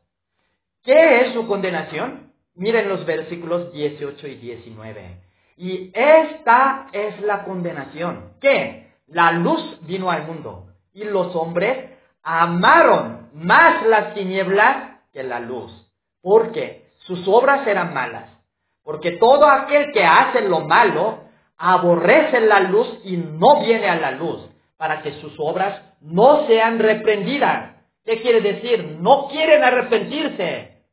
¿Qué 0.84 1.22
es 1.22 1.34
su 1.34 1.48
condenación? 1.48 2.34
Miren 2.56 2.90
los 2.90 3.06
versículos 3.06 3.72
18 3.72 4.28
y 4.28 4.36
19. 4.36 5.22
Y 5.56 5.92
esta 5.94 6.88
es 6.92 7.22
la 7.22 7.46
condenación. 7.46 8.34
Que 8.42 8.92
la 9.08 9.32
luz 9.32 9.80
vino 9.84 10.12
al 10.12 10.28
mundo 10.28 10.66
y 10.94 11.06
los 11.06 11.34
hombres 11.34 11.90
amaron 12.22 13.30
más 13.34 13.86
las 13.86 14.14
tinieblas 14.16 15.00
que 15.14 15.24
la 15.24 15.40
luz, 15.40 15.72
porque 16.22 16.90
sus 17.06 17.26
obras 17.26 17.66
eran 17.66 17.94
malas. 17.94 18.30
Porque 18.84 19.14
todo 19.14 19.48
aquel 19.48 19.94
que 19.94 20.04
hace 20.04 20.42
lo 20.42 20.68
malo 20.68 21.31
aborrece 21.62 22.42
la 22.42 22.60
luz 22.62 22.88
y 23.04 23.18
no 23.18 23.62
viene 23.62 23.88
a 23.88 23.96
la 23.96 24.12
luz, 24.12 24.42
para 24.78 25.02
que 25.02 25.14
sus 25.22 25.34
obras 25.40 25.82
no 26.02 26.48
sean 26.48 26.80
reprendidas. 26.80 27.76
¿Qué 28.04 28.22
quiere 28.22 28.42
decir? 28.42 28.98
No 29.00 29.28
quieren 29.28 29.64
arrepentirse. 29.64 30.84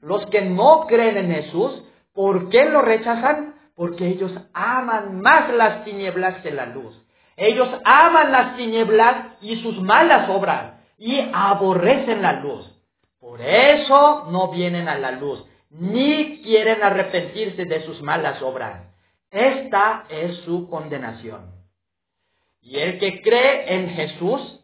Los 0.00 0.26
que 0.26 0.42
no 0.42 0.86
creen 0.86 1.18
en 1.18 1.32
Jesús, 1.32 1.82
¿por 2.14 2.48
qué 2.48 2.64
lo 2.64 2.82
rechazan? 2.82 3.58
porque 3.78 4.08
ellos 4.08 4.32
aman 4.54 5.20
más 5.20 5.54
las 5.54 5.84
tinieblas 5.84 6.42
que 6.42 6.50
la 6.50 6.66
luz. 6.66 7.00
Ellos 7.36 7.68
aman 7.84 8.32
las 8.32 8.56
tinieblas 8.56 9.36
y 9.40 9.62
sus 9.62 9.80
malas 9.80 10.28
obras 10.28 10.80
y 10.98 11.20
aborrecen 11.32 12.20
la 12.20 12.40
luz. 12.40 12.68
Por 13.20 13.40
eso 13.40 14.26
no 14.32 14.48
vienen 14.50 14.88
a 14.88 14.98
la 14.98 15.12
luz, 15.12 15.44
ni 15.70 16.42
quieren 16.42 16.82
arrepentirse 16.82 17.66
de 17.66 17.86
sus 17.86 18.02
malas 18.02 18.42
obras. 18.42 18.87
Esta 19.30 20.06
es 20.08 20.36
su 20.38 20.68
condenación. 20.68 21.52
Y 22.60 22.78
el 22.78 22.98
que 22.98 23.22
cree 23.22 23.74
en 23.74 23.90
Jesús 23.90 24.58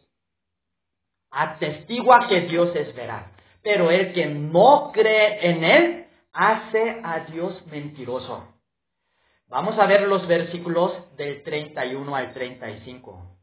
atestigua 1.31 2.27
que 2.27 2.41
Dios 2.41 2.75
es 2.75 2.95
veraz. 2.95 3.31
Pero 3.61 3.91
el 3.91 4.13
que 4.13 4.25
no 4.25 4.91
cree 4.93 5.49
en 5.49 5.63
Él 5.63 6.07
hace 6.31 7.01
a 7.03 7.25
Dios 7.25 7.65
mentiroso. 7.67 8.55
Vamos 9.47 9.77
a 9.77 9.85
ver 9.85 10.07
los 10.07 10.27
versículos 10.27 10.91
del 11.15 11.43
31 11.43 12.15
al 12.15 12.33
35. 12.33 13.37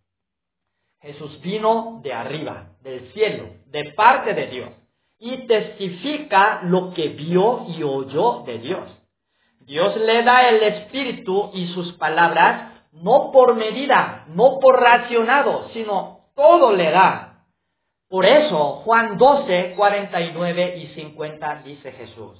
Jesús 1.01 1.41
vino 1.41 2.01
de 2.03 2.13
arriba, 2.13 2.77
del 2.83 3.13
cielo, 3.13 3.57
de 3.67 3.93
parte 3.93 4.35
de 4.35 4.47
Dios, 4.47 4.71
y 5.19 5.47
testifica 5.47 6.63
lo 6.63 6.93
que 6.95 7.09
vio 7.09 7.67
y 7.69 7.83
oyó 7.83 8.43
de 8.45 8.59
Dios. 8.59 9.02
Dios 9.67 9.97
le 9.97 10.23
da 10.23 10.49
el 10.49 10.63
Espíritu 10.63 11.51
y 11.55 11.69
sus 11.69 11.93
palabras 11.95 12.73
no 12.93 13.31
por 13.33 13.55
medida, 13.55 14.25
no 14.29 14.59
por 14.61 14.81
racionado, 14.81 15.69
sino 15.73 16.21
todo 16.35 16.73
le 16.73 16.91
da. 16.91 17.47
Por 18.09 18.27
eso 18.27 18.83
Juan 18.85 19.17
12, 19.17 19.75
49 19.75 20.77
y 20.77 20.87
50 20.89 21.63
dice 21.65 21.93
Jesús. 21.93 22.39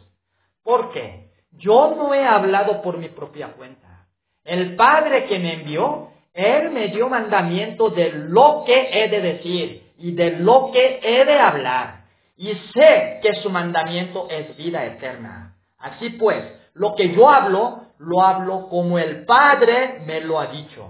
Porque 0.63 1.31
yo 1.53 1.95
no 1.97 2.15
he 2.15 2.25
hablado 2.25 2.83
por 2.83 2.99
mi 2.99 3.09
propia 3.09 3.53
cuenta. 3.53 4.07
El 4.45 4.77
Padre 4.77 5.27
que 5.27 5.39
me 5.39 5.55
envió, 5.55 6.11
Él 6.35 6.71
me 6.71 6.89
dio 6.89 7.09
mandamiento 7.09 7.91
de 7.91 8.13
lo 8.13 8.65
que 8.67 8.91
he 8.93 9.09
de 9.09 9.21
decir 9.21 9.93
y 9.99 10.13
de 10.13 10.33
lo 10.33 10.71
que 10.73 11.01
he 11.03 11.25
de 11.25 11.39
hablar. 11.39 12.05
Y 12.37 12.53
sé 12.75 13.21
que 13.23 13.35
su 13.43 13.51
mandamiento 13.51 14.29
es 14.29 14.57
vida 14.57 14.85
eterna. 14.85 15.57
Así 15.79 16.11
pues, 16.11 16.45
lo 16.75 16.95
que 16.95 17.13
yo 17.15 17.29
hablo, 17.29 17.87
lo 17.99 18.23
hablo 18.23 18.69
como 18.69 18.99
el 18.99 19.25
Padre 19.25 20.01
me 20.07 20.21
lo 20.21 20.41
ha 20.41 20.47
dicho. 20.47 20.89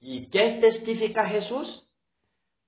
¿Y 0.00 0.26
qué 0.30 0.58
testifica 0.60 1.26
Jesús? 1.26 1.84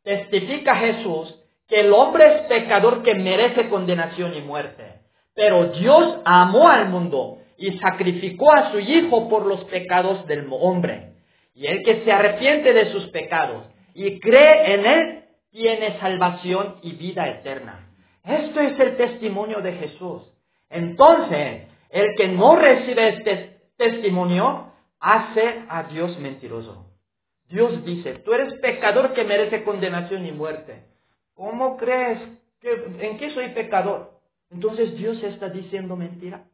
Testifica 0.03 0.77
Jesús 0.77 1.39
que 1.69 1.81
el 1.81 1.93
hombre 1.93 2.27
es 2.27 2.41
pecador 2.43 3.03
que 3.03 3.15
merece 3.15 3.69
condenación 3.69 4.35
y 4.35 4.41
muerte. 4.43 5.01
Pero 5.35 5.69
Dios 5.69 6.19
amó 6.25 6.69
al 6.69 6.89
mundo 6.89 7.39
y 7.57 7.79
sacrificó 7.79 8.53
a 8.55 8.71
su 8.73 8.79
Hijo 8.79 9.29
por 9.29 9.47
los 9.47 9.65
pecados 9.65 10.27
del 10.27 10.47
hombre. 10.51 11.15
Y 11.55 11.67
el 11.67 11.83
que 11.83 12.05
se 12.05 12.13
arrepiente 12.13 12.73
de 12.73 12.93
sus 12.93 13.09
pecados 13.09 13.65
y 13.95 14.21
cree 14.21 14.75
en 14.75 14.87
Él, 14.87 15.25
tiene 15.51 15.99
salvación 16.01 16.77
y 16.83 16.93
vida 16.93 17.29
eterna. 17.29 17.89
Esto 18.25 18.61
es 18.61 18.79
el 18.79 18.97
testimonio 18.97 19.61
de 19.61 19.73
Jesús. 19.73 20.23
Entonces, 20.71 21.69
el 21.92 22.16
que 22.16 22.26
no 22.26 22.57
recibe 22.57 23.09
este 23.09 23.61
testimonio 23.76 24.72
hace 24.98 25.64
a 25.68 25.85
Dios 25.85 26.18
mentiroso. 26.18 26.87
Dios 27.48 27.85
dice, 27.85 28.14
tú 28.20 28.33
eres 28.33 28.55
pecador 28.61 29.12
que 29.12 29.24
merece 29.24 29.62
condenación 29.62 30.24
y 30.24 30.33
muerte. 30.33 30.87
¿Cómo 31.35 31.76
crees? 31.76 32.18
Que, 32.61 32.72
¿En 33.00 33.18
qué 33.18 33.31
soy 33.35 33.50
pecador? 33.50 34.12
Entonces 34.50 34.96
Dios 34.96 35.22
está 35.22 35.50
diciendo 35.50 35.94
mentira. 35.94 36.44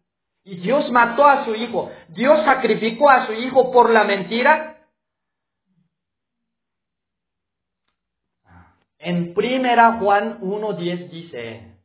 Y 0.42 0.56
Dios 0.56 0.90
mató 0.90 1.24
a 1.24 1.44
su 1.44 1.54
hijo. 1.54 1.90
Dios 2.08 2.44
sacrificó 2.44 3.08
a 3.08 3.26
su 3.26 3.32
hijo 3.32 3.70
por 3.70 3.90
la 3.90 4.02
mentira. 4.02 4.76
En 8.98 9.34
primera 9.34 9.98
Juan 10.00 10.40
1.10 10.40 11.10
dice, 11.10 11.76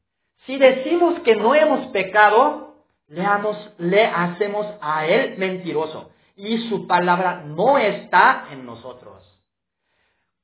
si 0.47 0.57
decimos 0.57 1.19
que 1.19 1.35
no 1.35 1.53
hemos 1.53 1.87
pecado, 1.87 2.72
le 3.07 4.05
hacemos 4.05 4.67
a 4.81 5.05
él 5.05 5.37
mentiroso 5.37 6.11
y 6.35 6.69
su 6.69 6.87
palabra 6.87 7.43
no 7.45 7.77
está 7.77 8.47
en 8.51 8.65
nosotros. 8.65 9.21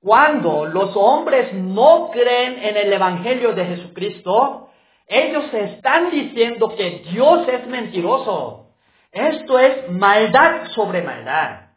Cuando 0.02 0.66
los 0.66 0.96
hombres 0.96 1.54
no 1.54 2.10
creen 2.12 2.60
en 2.60 2.78
el 2.78 2.94
Evangelio 2.94 3.54
de 3.54 3.66
Jesucristo, 3.66 4.70
ellos 5.08 5.54
están 5.54 6.12
diciendo 6.12 6.70
que 6.78 7.04
Dios 7.12 7.48
es 7.50 7.68
mentiroso. 7.68 8.76
Esto 9.12 9.60
es 9.60 9.90
maldad 9.92 10.68
sobre 10.76 11.02
maldad. 11.02 11.72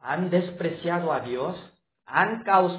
Han 0.00 0.30
despreciado 0.30 1.12
a 1.12 1.20
Dios, 1.20 1.56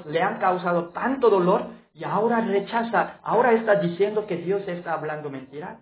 le 0.06 0.21
han 0.21 0.39
causado 0.39 0.89
tanto 0.89 1.30
dolor 1.30 1.81
y 1.93 2.04
ahora 2.04 2.41
rechaza, 2.41 3.19
ahora 3.23 3.54
está 3.54 3.75
diciendo 3.75 4.25
que 4.25 4.38
Dios 4.38 4.65
está 4.67 4.93
hablando 4.93 5.30
mentira. 5.30 5.82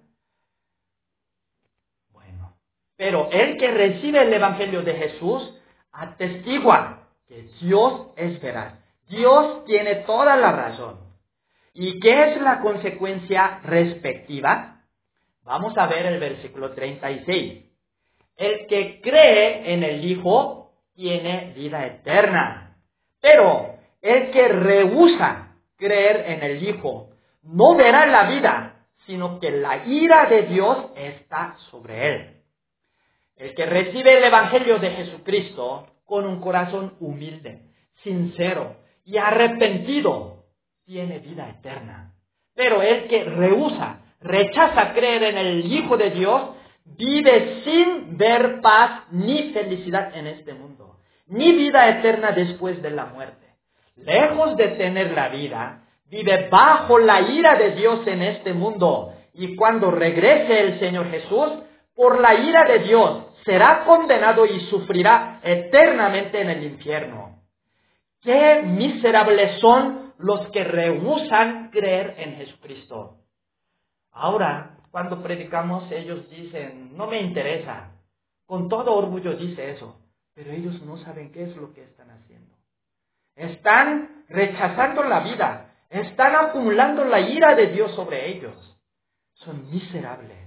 Bueno, 2.12 2.58
pero 2.96 3.30
el 3.32 3.58
que 3.58 3.70
recibe 3.70 4.24
el 4.24 4.34
Evangelio 4.34 4.82
de 4.82 4.96
Jesús 4.96 5.56
atestigua 5.92 7.08
que 7.28 7.44
Dios 7.62 8.08
es 8.16 8.42
veraz. 8.42 8.74
Dios 9.08 9.66
tiene 9.66 9.96
toda 9.96 10.36
la 10.36 10.52
razón. 10.52 11.00
¿Y 11.74 12.00
qué 12.00 12.32
es 12.32 12.42
la 12.42 12.60
consecuencia 12.60 13.60
respectiva? 13.64 14.84
Vamos 15.44 15.78
a 15.78 15.88
ver 15.88 16.08
el 16.08 16.20
versículo 16.20 16.72
36. 16.74 17.66
El 18.36 18.68
que 18.68 19.00
cree 19.02 19.74
en 19.74 19.84
el 19.84 20.04
Hijo 20.06 20.74
tiene 20.96 21.54
vida 21.56 21.86
eterna. 21.86 22.78
Pero 23.22 23.76
el 24.02 24.32
que 24.32 24.48
rehúsa 24.48 25.49
creer 25.80 26.26
en 26.28 26.44
el 26.44 26.64
Hijo 26.64 27.10
no 27.42 27.76
verá 27.76 28.06
la 28.06 28.30
vida, 28.30 28.86
sino 29.06 29.40
que 29.40 29.50
la 29.50 29.88
ira 29.88 30.28
de 30.28 30.44
Dios 30.44 30.92
está 30.96 31.56
sobre 31.72 32.08
él. 32.08 32.36
El 33.36 33.56
que 33.56 33.66
recibe 33.66 34.18
el 34.18 34.24
Evangelio 34.24 34.78
de 34.78 34.92
Jesucristo 34.92 35.88
con 36.06 36.26
un 36.26 36.42
corazón 36.42 36.96
humilde, 37.00 37.62
sincero 38.04 38.76
y 39.06 39.18
arrepentido, 39.18 40.44
tiene 40.86 41.20
vida 41.20 41.50
eterna. 41.50 42.14
Pero 42.54 42.82
el 42.82 43.08
que 43.08 43.24
rehúsa, 43.24 44.02
rechaza 44.20 44.94
creer 44.94 45.24
en 45.24 45.38
el 45.38 45.72
Hijo 45.72 45.98
de 45.98 46.12
Dios, 46.12 46.50
vive 46.86 47.62
sin 47.64 48.18
ver 48.18 48.60
paz 48.62 49.04
ni 49.12 49.54
felicidad 49.54 50.16
en 50.16 50.28
este 50.28 50.54
mundo, 50.54 51.00
ni 51.28 51.54
vida 51.54 51.88
eterna 51.90 52.32
después 52.32 52.82
de 52.82 52.90
la 52.90 53.06
muerte. 53.06 53.49
Lejos 54.04 54.56
de 54.58 54.70
tener 54.70 55.12
la 55.12 55.30
vida, 55.30 55.84
vive 56.10 56.48
bajo 56.50 57.00
la 57.00 57.22
ira 57.22 57.56
de 57.56 57.72
Dios 57.72 58.06
en 58.08 58.22
este 58.22 58.54
mundo. 58.54 59.14
Y 59.34 59.56
cuando 59.56 59.92
regrese 59.92 60.60
el 60.60 60.80
Señor 60.80 61.10
Jesús, 61.10 61.52
por 61.96 62.20
la 62.20 62.34
ira 62.34 62.64
de 62.64 62.80
Dios, 62.80 63.26
será 63.46 63.84
condenado 63.86 64.46
y 64.46 64.60
sufrirá 64.62 65.40
eternamente 65.44 66.42
en 66.42 66.50
el 66.50 66.64
infierno. 66.64 67.40
Qué 68.22 68.64
miserables 68.64 69.60
son 69.60 70.14
los 70.18 70.48
que 70.50 70.64
rehusan 70.64 71.70
creer 71.72 72.16
en 72.18 72.36
Jesucristo. 72.36 73.18
Ahora, 74.12 74.78
cuando 74.92 75.22
predicamos, 75.22 75.90
ellos 75.92 76.30
dicen, 76.30 76.96
no 76.98 77.08
me 77.08 77.22
interesa. 77.22 77.92
Con 78.46 78.68
todo 78.68 78.96
orgullo 78.96 79.36
dice 79.36 79.72
eso, 79.72 79.96
pero 80.34 80.52
ellos 80.52 80.82
no 80.82 80.98
saben 80.98 81.32
qué 81.32 81.44
es 81.44 81.56
lo 81.56 81.74
que 81.74 81.84
están 81.84 82.10
haciendo. 82.10 82.29
Están 83.40 84.26
rechazando 84.28 85.02
la 85.04 85.22
vida, 85.22 85.72
están 85.90 86.36
acumulando 86.36 87.06
la 87.06 87.22
ira 87.22 87.56
de 87.56 87.68
Dios 87.68 87.96
sobre 87.96 88.28
ellos. 88.28 88.78
Son 89.36 89.72
miserables. 89.72 90.38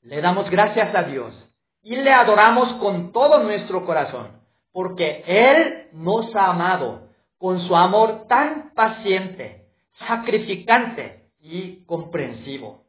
Le 0.00 0.22
damos 0.22 0.48
gracias 0.48 0.94
a 0.94 1.02
Dios 1.02 1.34
y 1.82 1.96
le 1.96 2.10
adoramos 2.10 2.72
con 2.80 3.12
todo 3.12 3.42
nuestro 3.42 3.84
corazón, 3.84 4.40
porque 4.72 5.22
Él 5.26 5.88
nos 5.92 6.34
ha 6.34 6.46
amado 6.46 7.10
con 7.36 7.60
su 7.60 7.76
amor 7.76 8.26
tan 8.26 8.72
paciente, 8.72 9.66
sacrificante 10.08 11.26
y 11.40 11.84
comprensivo. 11.84 12.86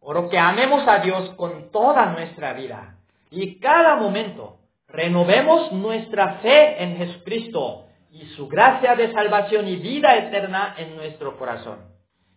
Oro 0.00 0.30
que 0.30 0.38
amemos 0.38 0.88
a 0.88 1.00
Dios 1.00 1.34
con 1.36 1.70
toda 1.70 2.06
nuestra 2.06 2.54
vida 2.54 2.96
y 3.30 3.60
cada 3.60 3.96
momento 3.96 4.60
renovemos 4.88 5.72
nuestra 5.72 6.38
fe 6.40 6.82
en 6.82 6.96
Jesucristo 6.96 7.86
y 8.10 8.24
su 8.36 8.48
gracia 8.48 8.94
de 8.94 9.12
salvación 9.12 9.68
y 9.68 9.76
vida 9.76 10.16
eterna 10.16 10.74
en 10.78 10.96
nuestro 10.96 11.36
corazón. 11.38 11.78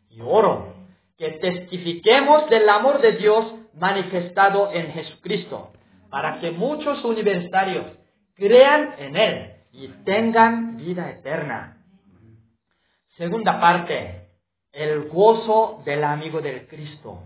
Y 0.10 0.22
oro 0.22 0.74
que 1.18 1.32
testifiquemos 1.32 2.50
del 2.50 2.68
amor 2.70 3.02
de 3.02 3.14
Dios 3.14 3.54
manifestado 3.74 4.72
en 4.72 4.92
Jesucristo, 4.92 5.72
para 6.10 6.40
que 6.40 6.52
muchos 6.52 7.04
universitarios 7.04 7.86
crean 8.34 8.96
en 8.98 9.16
Él 9.16 9.54
y 9.72 9.88
tengan 10.06 10.78
vida 10.78 11.10
eterna. 11.10 11.84
Segunda 13.18 13.60
parte, 13.60 14.30
el 14.72 15.10
gozo 15.10 15.82
del 15.86 16.04
amigo 16.04 16.42
del 16.42 16.68
Cristo, 16.68 17.20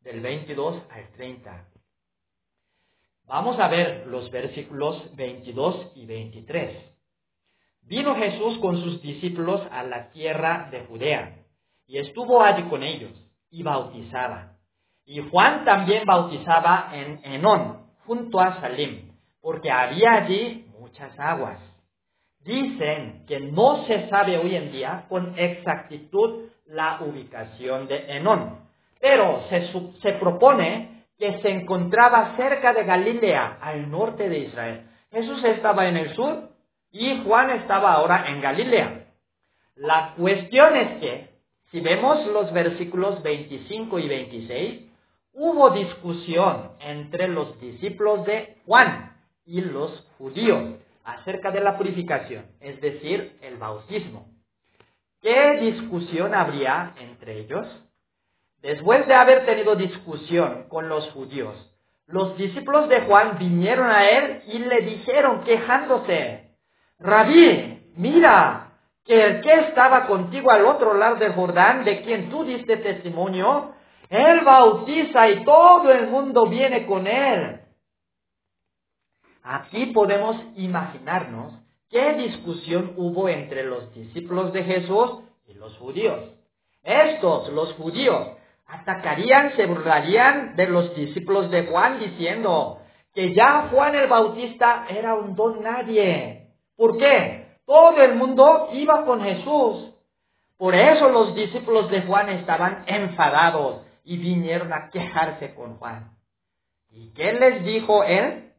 del 0.00 0.20
22 0.20 0.82
al 0.90 1.08
30. 1.12 1.64
Vamos 3.28 3.58
a 3.58 3.66
ver 3.66 4.06
los 4.06 4.30
versículos 4.30 5.02
22 5.16 5.92
y 5.96 6.06
23. 6.06 6.76
Vino 7.82 8.14
Jesús 8.14 8.56
con 8.58 8.80
sus 8.80 9.02
discípulos 9.02 9.62
a 9.72 9.82
la 9.82 10.10
tierra 10.10 10.68
de 10.70 10.84
Judea 10.86 11.34
y 11.88 11.98
estuvo 11.98 12.40
allí 12.40 12.62
con 12.68 12.84
ellos 12.84 13.10
y 13.50 13.64
bautizaba. 13.64 14.52
Y 15.04 15.28
Juan 15.28 15.64
también 15.64 16.04
bautizaba 16.06 16.90
en 16.92 17.20
Enón, 17.24 17.88
junto 18.06 18.38
a 18.38 18.60
Salim, 18.60 19.10
porque 19.40 19.72
había 19.72 20.12
allí 20.12 20.64
muchas 20.78 21.18
aguas. 21.18 21.58
dicen 22.44 23.24
que 23.26 23.40
no 23.40 23.84
se 23.86 24.08
sabe 24.08 24.38
hoy 24.38 24.54
en 24.54 24.70
día 24.70 25.06
con 25.08 25.36
exactitud 25.36 26.44
la 26.66 27.00
ubicación 27.02 27.88
de 27.88 28.16
Enón, 28.16 28.60
pero 29.00 29.42
se, 29.48 29.66
se 30.00 30.12
propone 30.12 30.95
que 31.18 31.40
se 31.40 31.50
encontraba 31.50 32.36
cerca 32.36 32.72
de 32.72 32.84
Galilea, 32.84 33.58
al 33.60 33.90
norte 33.90 34.28
de 34.28 34.38
Israel. 34.40 34.86
Jesús 35.10 35.42
estaba 35.44 35.88
en 35.88 35.96
el 35.96 36.14
sur 36.14 36.50
y 36.90 37.22
Juan 37.24 37.50
estaba 37.50 37.92
ahora 37.92 38.26
en 38.28 38.40
Galilea. 38.40 39.06
La 39.76 40.14
cuestión 40.16 40.76
es 40.76 41.00
que, 41.00 41.30
si 41.70 41.80
vemos 41.80 42.26
los 42.26 42.52
versículos 42.52 43.22
25 43.22 43.98
y 43.98 44.08
26, 44.08 44.82
hubo 45.32 45.70
discusión 45.70 46.72
entre 46.80 47.28
los 47.28 47.60
discípulos 47.60 48.24
de 48.24 48.56
Juan 48.66 49.16
y 49.44 49.60
los 49.60 50.06
judíos 50.18 50.76
acerca 51.04 51.50
de 51.50 51.60
la 51.60 51.76
purificación, 51.76 52.46
es 52.60 52.80
decir, 52.80 53.38
el 53.42 53.56
bautismo. 53.56 54.28
¿Qué 55.20 55.58
discusión 55.60 56.34
habría 56.34 56.94
entre 56.98 57.40
ellos? 57.40 57.66
Después 58.62 59.06
de 59.06 59.14
haber 59.14 59.46
tenido 59.46 59.76
discusión 59.76 60.66
con 60.68 60.88
los 60.88 61.10
judíos, 61.12 61.54
los 62.06 62.36
discípulos 62.36 62.88
de 62.88 63.02
Juan 63.02 63.38
vinieron 63.38 63.90
a 63.90 64.08
él 64.08 64.42
y 64.46 64.58
le 64.58 64.80
dijeron 64.82 65.42
quejándose, 65.42 66.50
Rabí, 66.98 67.92
mira, 67.96 68.66
que 69.04 69.24
el 69.24 69.40
que 69.40 69.52
estaba 69.52 70.06
contigo 70.06 70.50
al 70.50 70.66
otro 70.66 70.94
lado 70.94 71.16
del 71.16 71.32
Jordán, 71.32 71.84
de 71.84 72.02
quien 72.02 72.30
tú 72.30 72.44
diste 72.44 72.76
testimonio, 72.78 73.74
él 74.08 74.40
bautiza 74.44 75.28
y 75.28 75.44
todo 75.44 75.90
el 75.90 76.08
mundo 76.08 76.46
viene 76.46 76.86
con 76.86 77.06
él. 77.06 77.60
Aquí 79.42 79.86
podemos 79.86 80.36
imaginarnos 80.56 81.54
qué 81.88 82.14
discusión 82.14 82.94
hubo 82.96 83.28
entre 83.28 83.64
los 83.64 83.92
discípulos 83.94 84.52
de 84.52 84.64
Jesús 84.64 85.20
y 85.46 85.54
los 85.54 85.76
judíos. 85.78 86.32
Estos, 86.82 87.48
los 87.50 87.72
judíos, 87.74 88.28
atacarían, 88.66 89.54
se 89.56 89.66
burlarían 89.66 90.56
de 90.56 90.66
los 90.66 90.94
discípulos 90.94 91.50
de 91.50 91.66
Juan 91.66 91.98
diciendo 91.98 92.80
que 93.14 93.34
ya 93.34 93.68
Juan 93.70 93.94
el 93.94 94.08
Bautista 94.08 94.86
era 94.88 95.14
un 95.14 95.34
don 95.34 95.62
nadie. 95.62 96.48
¿Por 96.76 96.98
qué? 96.98 97.58
Todo 97.64 98.00
el 98.02 98.14
mundo 98.14 98.68
iba 98.72 99.04
con 99.04 99.22
Jesús. 99.22 99.92
Por 100.58 100.74
eso 100.74 101.08
los 101.10 101.34
discípulos 101.34 101.90
de 101.90 102.02
Juan 102.02 102.28
estaban 102.30 102.84
enfadados 102.86 103.82
y 104.04 104.16
vinieron 104.16 104.72
a 104.72 104.90
quejarse 104.90 105.54
con 105.54 105.76
Juan. 105.78 106.12
¿Y 106.90 107.12
qué 107.12 107.32
les 107.32 107.64
dijo 107.64 108.04
él? 108.04 108.52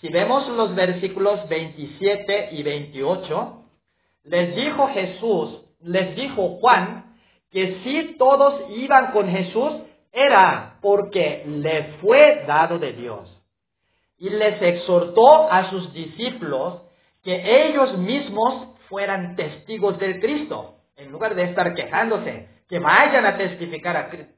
Si 0.00 0.08
vemos 0.08 0.48
los 0.48 0.74
versículos 0.74 1.48
27 1.48 2.48
y 2.52 2.62
28, 2.62 3.64
les 4.24 4.56
dijo 4.56 4.88
Jesús, 4.88 5.62
les 5.80 6.16
dijo 6.16 6.58
Juan, 6.60 7.09
que 7.50 7.80
si 7.82 8.16
todos 8.16 8.70
iban 8.70 9.12
con 9.12 9.28
Jesús 9.28 9.72
era 10.12 10.78
porque 10.80 11.44
le 11.46 11.98
fue 12.00 12.44
dado 12.46 12.78
de 12.78 12.92
Dios. 12.92 13.36
Y 14.18 14.30
les 14.30 14.60
exhortó 14.60 15.50
a 15.50 15.70
sus 15.70 15.92
discípulos 15.92 16.82
que 17.22 17.66
ellos 17.66 17.96
mismos 17.98 18.68
fueran 18.88 19.36
testigos 19.36 19.98
del 19.98 20.20
Cristo, 20.20 20.76
en 20.96 21.10
lugar 21.10 21.34
de 21.34 21.44
estar 21.44 21.74
quejándose 21.74 22.48
que 22.68 22.78
vayan 22.78 23.26
a 23.26 23.36
testificar 23.36 23.96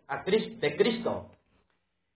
a, 0.09 0.23
de 0.25 0.77
Cristo. 0.77 1.31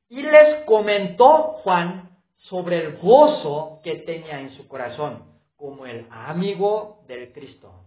Y 0.09 0.23
les 0.23 0.65
comentó 0.65 1.59
Juan 1.63 2.11
sobre 2.39 2.79
el 2.79 2.97
gozo 2.99 3.81
que 3.83 3.97
tenía 3.97 4.41
en 4.41 4.51
su 4.57 4.67
corazón, 4.69 5.25
como 5.57 5.85
el 5.85 6.07
amigo 6.11 7.03
del 7.07 7.33
Cristo. 7.33 7.86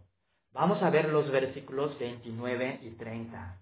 Vamos 0.51 0.81
a 0.81 0.89
ver 0.89 1.09
los 1.09 1.29
versículos 1.31 1.97
29 1.99 2.79
y 2.83 2.89
30. 2.91 3.57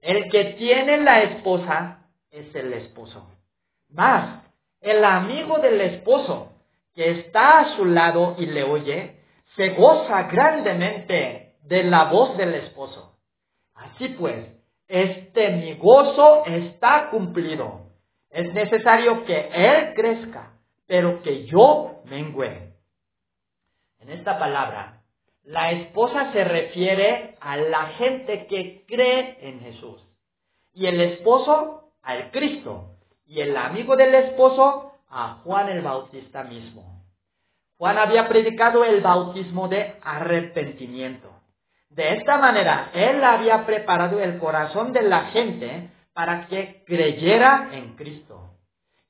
El 0.00 0.30
que 0.30 0.44
tiene 0.58 0.98
la 0.98 1.22
esposa 1.22 2.08
es 2.30 2.52
el 2.54 2.72
esposo. 2.72 3.30
Más, 3.88 4.42
el 4.80 5.04
amigo 5.04 5.58
del 5.58 5.80
esposo 5.80 6.52
que 6.94 7.10
está 7.10 7.60
a 7.60 7.76
su 7.76 7.84
lado 7.84 8.34
y 8.38 8.46
le 8.46 8.64
oye, 8.64 9.20
se 9.56 9.70
goza 9.70 10.24
grandemente 10.24 11.54
de 11.62 11.84
la 11.84 12.04
voz 12.04 12.36
del 12.36 12.54
esposo. 12.54 13.16
Así 13.74 14.08
pues, 14.08 14.46
este 14.88 15.50
mi 15.50 15.74
gozo 15.74 16.44
está 16.46 17.10
cumplido. 17.10 17.92
Es 18.28 18.52
necesario 18.52 19.24
que 19.24 19.50
Él 19.52 19.94
crezca, 19.94 20.54
pero 20.86 21.22
que 21.22 21.46
yo 21.46 22.02
mengüe. 22.06 22.72
En 24.00 24.10
esta 24.10 24.38
palabra, 24.38 25.01
la 25.44 25.72
esposa 25.72 26.32
se 26.32 26.44
refiere 26.44 27.36
a 27.40 27.56
la 27.56 27.86
gente 27.98 28.46
que 28.46 28.84
cree 28.86 29.38
en 29.40 29.60
Jesús. 29.60 30.00
Y 30.72 30.86
el 30.86 31.00
esposo 31.00 31.92
al 32.02 32.30
Cristo. 32.30 32.90
Y 33.26 33.40
el 33.40 33.56
amigo 33.56 33.96
del 33.96 34.14
esposo 34.14 34.92
a 35.08 35.40
Juan 35.44 35.68
el 35.68 35.82
Bautista 35.82 36.44
mismo. 36.44 37.02
Juan 37.76 37.98
había 37.98 38.28
predicado 38.28 38.84
el 38.84 39.00
bautismo 39.00 39.68
de 39.68 39.96
arrepentimiento. 40.02 41.28
De 41.90 42.14
esta 42.14 42.38
manera, 42.38 42.90
Él 42.94 43.22
había 43.24 43.66
preparado 43.66 44.20
el 44.20 44.38
corazón 44.38 44.92
de 44.92 45.02
la 45.02 45.26
gente 45.26 45.90
para 46.14 46.46
que 46.46 46.84
creyera 46.86 47.70
en 47.72 47.96
Cristo. 47.96 48.50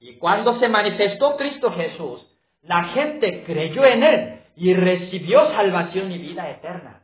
Y 0.00 0.14
cuando 0.16 0.58
se 0.58 0.68
manifestó 0.68 1.36
Cristo 1.36 1.70
Jesús, 1.72 2.26
la 2.62 2.84
gente 2.84 3.44
creyó 3.44 3.84
en 3.84 4.02
Él 4.02 4.41
y 4.62 4.74
recibió 4.74 5.50
salvación 5.56 6.12
y 6.12 6.18
vida 6.18 6.48
eterna. 6.48 7.02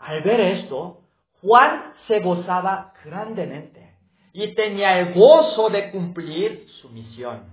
Al 0.00 0.20
ver 0.24 0.40
esto, 0.40 1.02
Juan 1.40 1.94
se 2.08 2.18
gozaba 2.18 2.92
grandemente 3.04 3.94
y 4.32 4.52
tenía 4.56 4.98
el 4.98 5.14
gozo 5.14 5.70
de 5.70 5.92
cumplir 5.92 6.66
su 6.80 6.88
misión. 6.88 7.44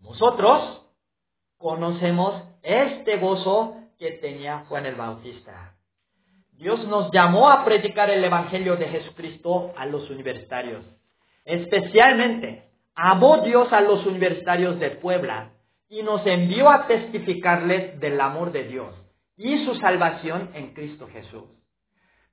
Nosotros 0.00 0.82
conocemos 1.58 2.42
este 2.64 3.18
gozo 3.18 3.76
que 4.00 4.10
tenía 4.20 4.64
Juan 4.68 4.86
el 4.86 4.96
Bautista. 4.96 5.76
Dios 6.54 6.84
nos 6.88 7.12
llamó 7.12 7.50
a 7.50 7.64
predicar 7.64 8.10
el 8.10 8.24
Evangelio 8.24 8.74
de 8.74 8.88
Jesucristo 8.88 9.72
a 9.76 9.86
los 9.86 10.10
universitarios. 10.10 10.84
Especialmente, 11.44 12.68
amó 12.96 13.42
Dios 13.42 13.72
a 13.72 13.80
los 13.80 14.04
universitarios 14.06 14.80
de 14.80 14.90
Puebla 14.90 15.52
y 15.92 16.02
nos 16.02 16.26
envió 16.26 16.70
a 16.70 16.86
testificarles 16.86 18.00
del 18.00 18.18
amor 18.18 18.50
de 18.50 18.64
Dios 18.64 18.94
y 19.36 19.62
su 19.66 19.74
salvación 19.74 20.48
en 20.54 20.72
Cristo 20.72 21.06
Jesús. 21.06 21.44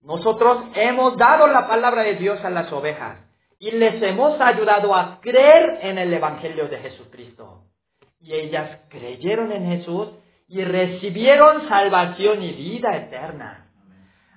Nosotros 0.01 0.63
hemos 0.75 1.17
dado 1.17 1.45
la 1.47 1.67
palabra 1.67 2.03
de 2.03 2.15
Dios 2.15 2.39
a 2.45 2.49
las 2.49 2.71
ovejas 2.71 3.17
y 3.59 3.71
les 3.71 4.01
hemos 4.01 4.39
ayudado 4.39 4.95
a 4.95 5.19
creer 5.19 5.79
en 5.81 5.97
el 5.97 6.13
Evangelio 6.13 6.69
de 6.69 6.77
Jesucristo. 6.77 7.65
Y 8.21 8.33
ellas 8.33 8.79
creyeron 8.87 9.51
en 9.51 9.65
Jesús 9.65 10.07
y 10.47 10.63
recibieron 10.63 11.67
salvación 11.67 12.41
y 12.41 12.53
vida 12.53 12.95
eterna. 12.95 13.73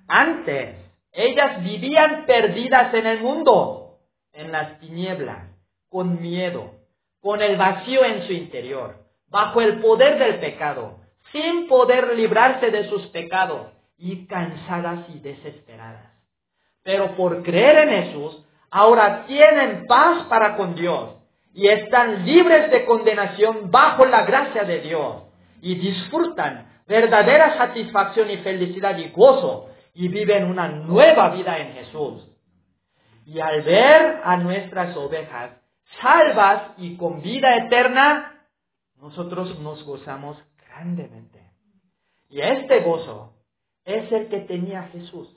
Antes, 0.08 0.78
ellas 1.12 1.62
vivían 1.62 2.26
perdidas 2.26 2.92
en 2.92 3.06
el 3.06 3.20
mundo, 3.20 4.00
en 4.32 4.50
las 4.50 4.80
tinieblas, 4.80 5.46
con 5.88 6.20
miedo, 6.20 6.72
con 7.20 7.40
el 7.40 7.56
vacío 7.56 8.04
en 8.04 8.26
su 8.26 8.32
interior, 8.32 9.01
bajo 9.32 9.62
el 9.62 9.80
poder 9.80 10.18
del 10.18 10.38
pecado, 10.38 10.98
sin 11.32 11.66
poder 11.66 12.14
librarse 12.14 12.70
de 12.70 12.88
sus 12.88 13.06
pecados 13.08 13.68
y 13.96 14.26
cansadas 14.26 15.08
y 15.08 15.18
desesperadas. 15.18 16.12
Pero 16.84 17.16
por 17.16 17.42
creer 17.42 17.88
en 17.88 18.04
Jesús, 18.04 18.44
ahora 18.70 19.24
tienen 19.26 19.86
paz 19.86 20.26
para 20.28 20.54
con 20.56 20.74
Dios 20.74 21.16
y 21.54 21.68
están 21.68 22.26
libres 22.26 22.70
de 22.70 22.84
condenación 22.84 23.70
bajo 23.70 24.04
la 24.04 24.24
gracia 24.24 24.64
de 24.64 24.80
Dios 24.80 25.22
y 25.62 25.76
disfrutan 25.76 26.70
verdadera 26.86 27.56
satisfacción 27.56 28.30
y 28.30 28.36
felicidad 28.38 28.98
y 28.98 29.08
gozo 29.10 29.70
y 29.94 30.08
viven 30.08 30.44
una 30.44 30.68
nueva 30.68 31.30
vida 31.30 31.58
en 31.58 31.72
Jesús. 31.72 32.28
Y 33.24 33.40
al 33.40 33.62
ver 33.62 34.20
a 34.24 34.36
nuestras 34.36 34.94
ovejas 34.96 35.52
salvas 36.00 36.72
y 36.78 36.96
con 36.96 37.22
vida 37.22 37.56
eterna, 37.56 38.31
nosotros 39.02 39.58
nos 39.58 39.84
gozamos 39.84 40.38
grandemente. 40.64 41.42
Y 42.28 42.40
este 42.40 42.82
gozo 42.82 43.34
es 43.84 44.10
el 44.12 44.28
que 44.28 44.42
tenía 44.42 44.84
Jesús. 44.92 45.28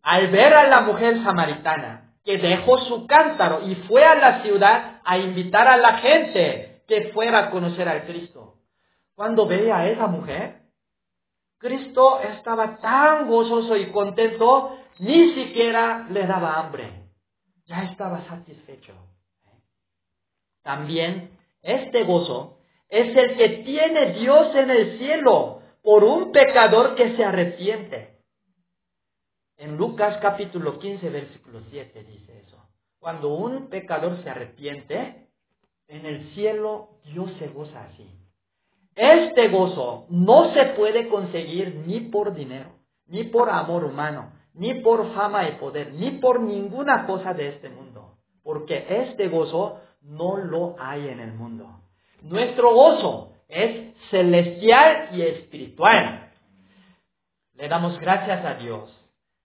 Al 0.00 0.28
ver 0.28 0.54
a 0.54 0.68
la 0.68 0.82
mujer 0.82 1.22
samaritana 1.24 2.14
que 2.24 2.38
dejó 2.38 2.78
su 2.78 3.08
cántaro 3.08 3.68
y 3.68 3.74
fue 3.74 4.04
a 4.04 4.14
la 4.14 4.42
ciudad 4.42 5.00
a 5.04 5.18
invitar 5.18 5.66
a 5.66 5.76
la 5.76 5.98
gente 5.98 6.84
que 6.86 7.10
fuera 7.12 7.40
a 7.40 7.50
conocer 7.50 7.88
al 7.88 8.06
Cristo. 8.06 8.60
Cuando 9.16 9.48
ve 9.48 9.72
a 9.72 9.88
esa 9.88 10.06
mujer, 10.06 10.62
Cristo 11.58 12.20
estaba 12.20 12.78
tan 12.78 13.28
gozoso 13.28 13.76
y 13.76 13.90
contento, 13.90 14.78
ni 15.00 15.34
siquiera 15.34 16.06
le 16.10 16.28
daba 16.28 16.60
hambre. 16.60 17.08
Ya 17.66 17.82
estaba 17.84 18.24
satisfecho. 18.28 18.94
También 20.62 21.41
este 21.62 22.04
gozo 22.04 22.58
es 22.88 23.16
el 23.16 23.36
que 23.36 23.48
tiene 23.64 24.12
Dios 24.12 24.54
en 24.54 24.70
el 24.70 24.98
cielo 24.98 25.62
por 25.82 26.04
un 26.04 26.32
pecador 26.32 26.94
que 26.94 27.16
se 27.16 27.24
arrepiente. 27.24 28.18
En 29.56 29.76
Lucas 29.76 30.18
capítulo 30.20 30.78
15, 30.78 31.08
versículo 31.08 31.60
7 31.70 32.04
dice 32.04 32.40
eso. 32.40 32.58
Cuando 32.98 33.34
un 33.34 33.68
pecador 33.68 34.22
se 34.22 34.30
arrepiente, 34.30 35.28
en 35.88 36.06
el 36.06 36.34
cielo 36.34 36.98
Dios 37.04 37.30
se 37.38 37.48
goza 37.48 37.84
así. 37.84 38.08
Este 38.94 39.48
gozo 39.48 40.06
no 40.10 40.52
se 40.52 40.64
puede 40.76 41.08
conseguir 41.08 41.84
ni 41.86 42.00
por 42.00 42.34
dinero, 42.34 42.74
ni 43.06 43.24
por 43.24 43.50
amor 43.50 43.84
humano, 43.84 44.32
ni 44.54 44.74
por 44.74 45.14
fama 45.14 45.48
y 45.48 45.52
poder, 45.52 45.94
ni 45.94 46.12
por 46.12 46.40
ninguna 46.40 47.06
cosa 47.06 47.32
de 47.32 47.48
este 47.48 47.70
mundo, 47.70 48.18
porque 48.42 48.84
este 48.88 49.28
gozo 49.28 49.80
no 50.02 50.36
lo 50.36 50.76
hay 50.78 51.08
en 51.08 51.20
el 51.20 51.32
mundo. 51.32 51.80
Nuestro 52.22 52.72
gozo 52.74 53.32
es 53.48 53.94
celestial 54.10 55.10
y 55.12 55.22
espiritual. 55.22 56.30
Le 57.54 57.68
damos 57.68 57.98
gracias 57.98 58.44
a 58.44 58.54
Dios 58.54 58.90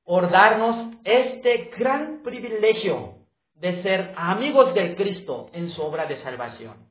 por 0.03 0.29
darnos 0.29 0.95
este 1.03 1.71
gran 1.77 2.21
privilegio 2.23 3.15
de 3.55 3.81
ser 3.83 4.13
amigos 4.15 4.73
del 4.73 4.95
Cristo 4.95 5.49
en 5.53 5.71
su 5.71 5.81
obra 5.81 6.05
de 6.05 6.21
salvación 6.21 6.89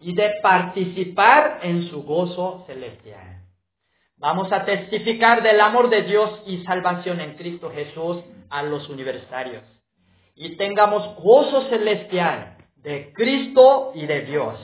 y 0.00 0.14
de 0.14 0.34
participar 0.42 1.60
en 1.62 1.88
su 1.88 2.02
gozo 2.02 2.64
celestial. 2.66 3.42
Vamos 4.16 4.52
a 4.52 4.64
testificar 4.64 5.42
del 5.42 5.60
amor 5.60 5.88
de 5.90 6.02
Dios 6.02 6.42
y 6.46 6.62
salvación 6.64 7.20
en 7.20 7.36
Cristo 7.36 7.70
Jesús 7.70 8.18
a 8.50 8.62
los 8.62 8.88
universitarios. 8.88 9.62
Y 10.34 10.56
tengamos 10.56 11.16
gozo 11.16 11.68
celestial 11.68 12.57
de 12.82 13.12
Cristo 13.12 13.92
y 13.94 14.06
de 14.06 14.22
Dios. 14.22 14.58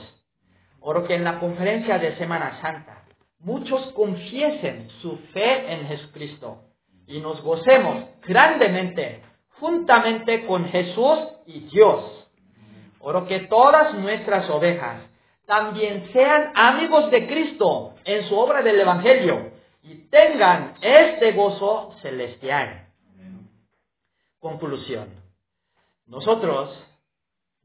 Oro 0.79 1.05
que 1.05 1.15
en 1.15 1.23
la 1.23 1.39
conferencia 1.39 1.97
de 1.97 2.15
Semana 2.15 2.59
Santa 2.61 3.03
muchos 3.39 3.91
confiesen 3.93 4.89
su 5.01 5.17
fe 5.33 5.73
en 5.73 5.87
Jesucristo 5.87 6.63
y 7.07 7.19
nos 7.19 7.41
gocemos 7.41 8.05
grandemente 8.23 9.21
juntamente 9.59 10.45
con 10.45 10.65
Jesús 10.65 11.19
y 11.45 11.61
Dios. 11.61 12.27
Oro 12.99 13.25
que 13.27 13.41
todas 13.41 13.93
nuestras 13.95 14.49
ovejas 14.49 15.01
también 15.45 16.09
sean 16.11 16.51
amigos 16.55 17.11
de 17.11 17.27
Cristo 17.27 17.95
en 18.03 18.23
su 18.27 18.35
obra 18.35 18.63
del 18.63 18.79
Evangelio 18.79 19.51
y 19.83 19.95
tengan 20.09 20.73
este 20.81 21.31
gozo 21.33 21.93
celestial. 22.01 22.87
Conclusión. 24.39 25.09
Nosotros 26.07 26.75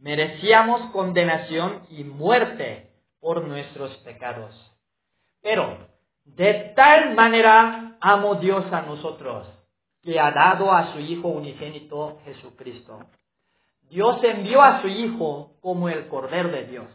merecíamos 0.01 0.91
condenación 0.91 1.83
y 1.91 2.05
muerte 2.05 2.91
por 3.21 3.45
nuestros 3.45 3.97
pecados. 3.99 4.55
Pero 5.43 5.89
de 6.25 6.73
tal 6.75 7.15
manera 7.15 7.97
amó 8.01 8.37
Dios 8.37 8.65
a 8.73 8.83
nosotros 8.83 9.47
que 10.03 10.19
ha 10.19 10.31
dado 10.31 10.73
a 10.73 10.93
su 10.93 11.01
Hijo 11.01 11.29
unigénito 11.29 12.19
Jesucristo. 12.25 13.01
Dios 13.91 14.23
envió 14.23 14.63
a 14.63 14.81
su 14.81 14.89
Hijo 14.89 15.53
como 15.61 15.89
el 15.89 16.09
Cordero 16.09 16.49
de 16.49 16.67
Dios 16.67 16.87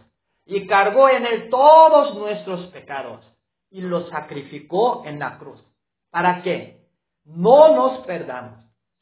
y 0.45 0.65
cargó 0.67 1.09
en 1.09 1.25
él 1.25 1.49
todos 1.49 2.15
nuestros 2.15 2.67
pecados 2.67 3.21
y 3.69 3.81
los 3.81 4.09
sacrificó 4.09 5.03
en 5.05 5.19
la 5.19 5.37
cruz. 5.37 5.63
¿Para 6.09 6.41
qué? 6.41 6.87
No 7.25 7.75
nos 7.75 8.05
perdamos, 8.05 8.59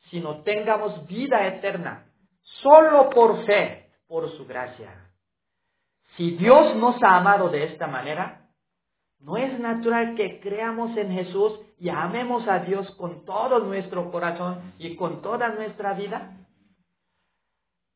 sino 0.09 0.41
tengamos 0.41 1.05
vida 1.05 1.47
eterna, 1.47 2.07
solo 2.41 3.09
por 3.09 3.45
fe, 3.45 3.82
por 4.13 4.29
su 4.37 4.45
gracia. 4.45 5.09
Si 6.17 6.37
Dios 6.37 6.75
nos 6.75 7.01
ha 7.01 7.17
amado 7.17 7.49
de 7.49 7.63
esta 7.63 7.87
manera, 7.87 8.41
¿No 9.19 9.37
es 9.37 9.57
natural 9.57 10.15
que 10.15 10.41
creamos 10.41 10.97
en 10.97 11.13
Jesús 11.13 11.53
y 11.79 11.87
amemos 11.87 12.45
a 12.45 12.59
Dios 12.59 12.91
con 12.97 13.23
todo 13.23 13.59
nuestro 13.59 14.11
corazón 14.11 14.73
y 14.77 14.97
con 14.97 15.21
toda 15.21 15.47
nuestra 15.47 15.93
vida? 15.93 16.35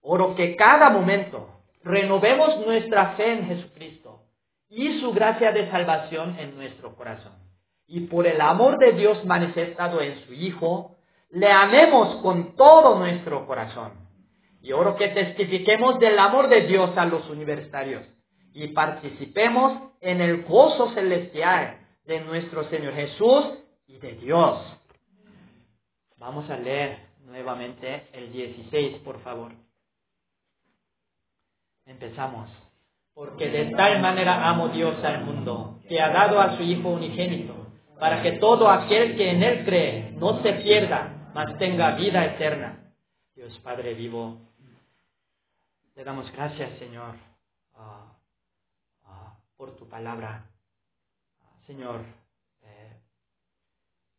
Oro 0.01 0.35
que 0.35 0.55
cada 0.55 0.89
momento 0.89 1.49
renovemos 1.83 2.65
nuestra 2.65 3.17
fe 3.17 3.33
en 3.33 3.45
Jesucristo 3.47 4.21
y 4.69 5.01
su 5.01 5.11
gracia 5.11 5.51
de 5.51 5.69
salvación 5.69 6.39
en 6.39 6.55
nuestro 6.55 6.95
corazón. 6.95 7.33
Y 7.87 8.07
por 8.07 8.25
el 8.25 8.39
amor 8.39 8.77
de 8.77 8.93
Dios 8.93 9.25
manifestado 9.25 9.99
en 9.99 10.25
su 10.25 10.33
Hijo, 10.33 10.95
le 11.29 11.51
amemos 11.51 12.21
con 12.21 12.55
todo 12.55 12.97
nuestro 12.99 13.45
corazón. 13.45 14.06
Y 14.67 14.73
oro 14.73 14.97
que 14.97 15.07
testifiquemos 15.07 15.97
del 15.97 16.19
amor 16.19 16.49
de 16.49 16.67
Dios 16.67 16.89
a 16.97 17.05
los 17.05 17.29
universitarios 17.29 18.03
y 18.53 18.67
participemos 18.67 19.93
en 20.01 20.19
el 20.19 20.43
gozo 20.43 20.91
celestial 20.93 21.77
de 22.03 22.19
nuestro 22.19 22.65
Señor 22.65 22.93
Jesús 22.93 23.45
y 23.87 23.97
de 23.97 24.11
Dios. 24.15 24.59
Vamos 26.17 26.49
a 26.49 26.57
leer 26.57 26.97
nuevamente 27.23 28.07
el 28.11 28.29
16, 28.33 28.97
por 29.05 29.21
favor. 29.21 29.53
Empezamos. 31.85 32.49
Porque 33.13 33.47
de 33.47 33.67
tal 33.73 34.01
manera 34.01 34.49
amo 34.49 34.67
Dios 34.67 35.01
al 35.01 35.23
mundo, 35.23 35.79
que 35.87 36.01
ha 36.01 36.09
dado 36.09 36.41
a 36.41 36.57
su 36.57 36.63
Hijo 36.63 36.89
unigénito, 36.89 37.55
para 37.97 38.21
que 38.21 38.33
todo 38.33 38.69
aquel 38.69 39.15
que 39.15 39.31
en 39.31 39.43
Él 39.43 39.63
cree 39.63 40.11
no 40.17 40.43
se 40.43 40.51
pierda, 40.55 41.31
mas 41.33 41.57
tenga 41.57 41.91
vida 41.91 42.25
eterna. 42.25 42.83
Dios 43.33 43.57
Padre 43.59 43.93
vivo, 43.93 44.46
le 45.97 46.03
damos 46.03 46.31
gracias, 46.31 46.77
Señor. 46.77 47.15
Ah, 47.73 48.15
por 49.57 49.75
tu 49.75 49.89
palabra. 49.89 50.47
Señor, 51.65 52.01
eh, 52.61 53.01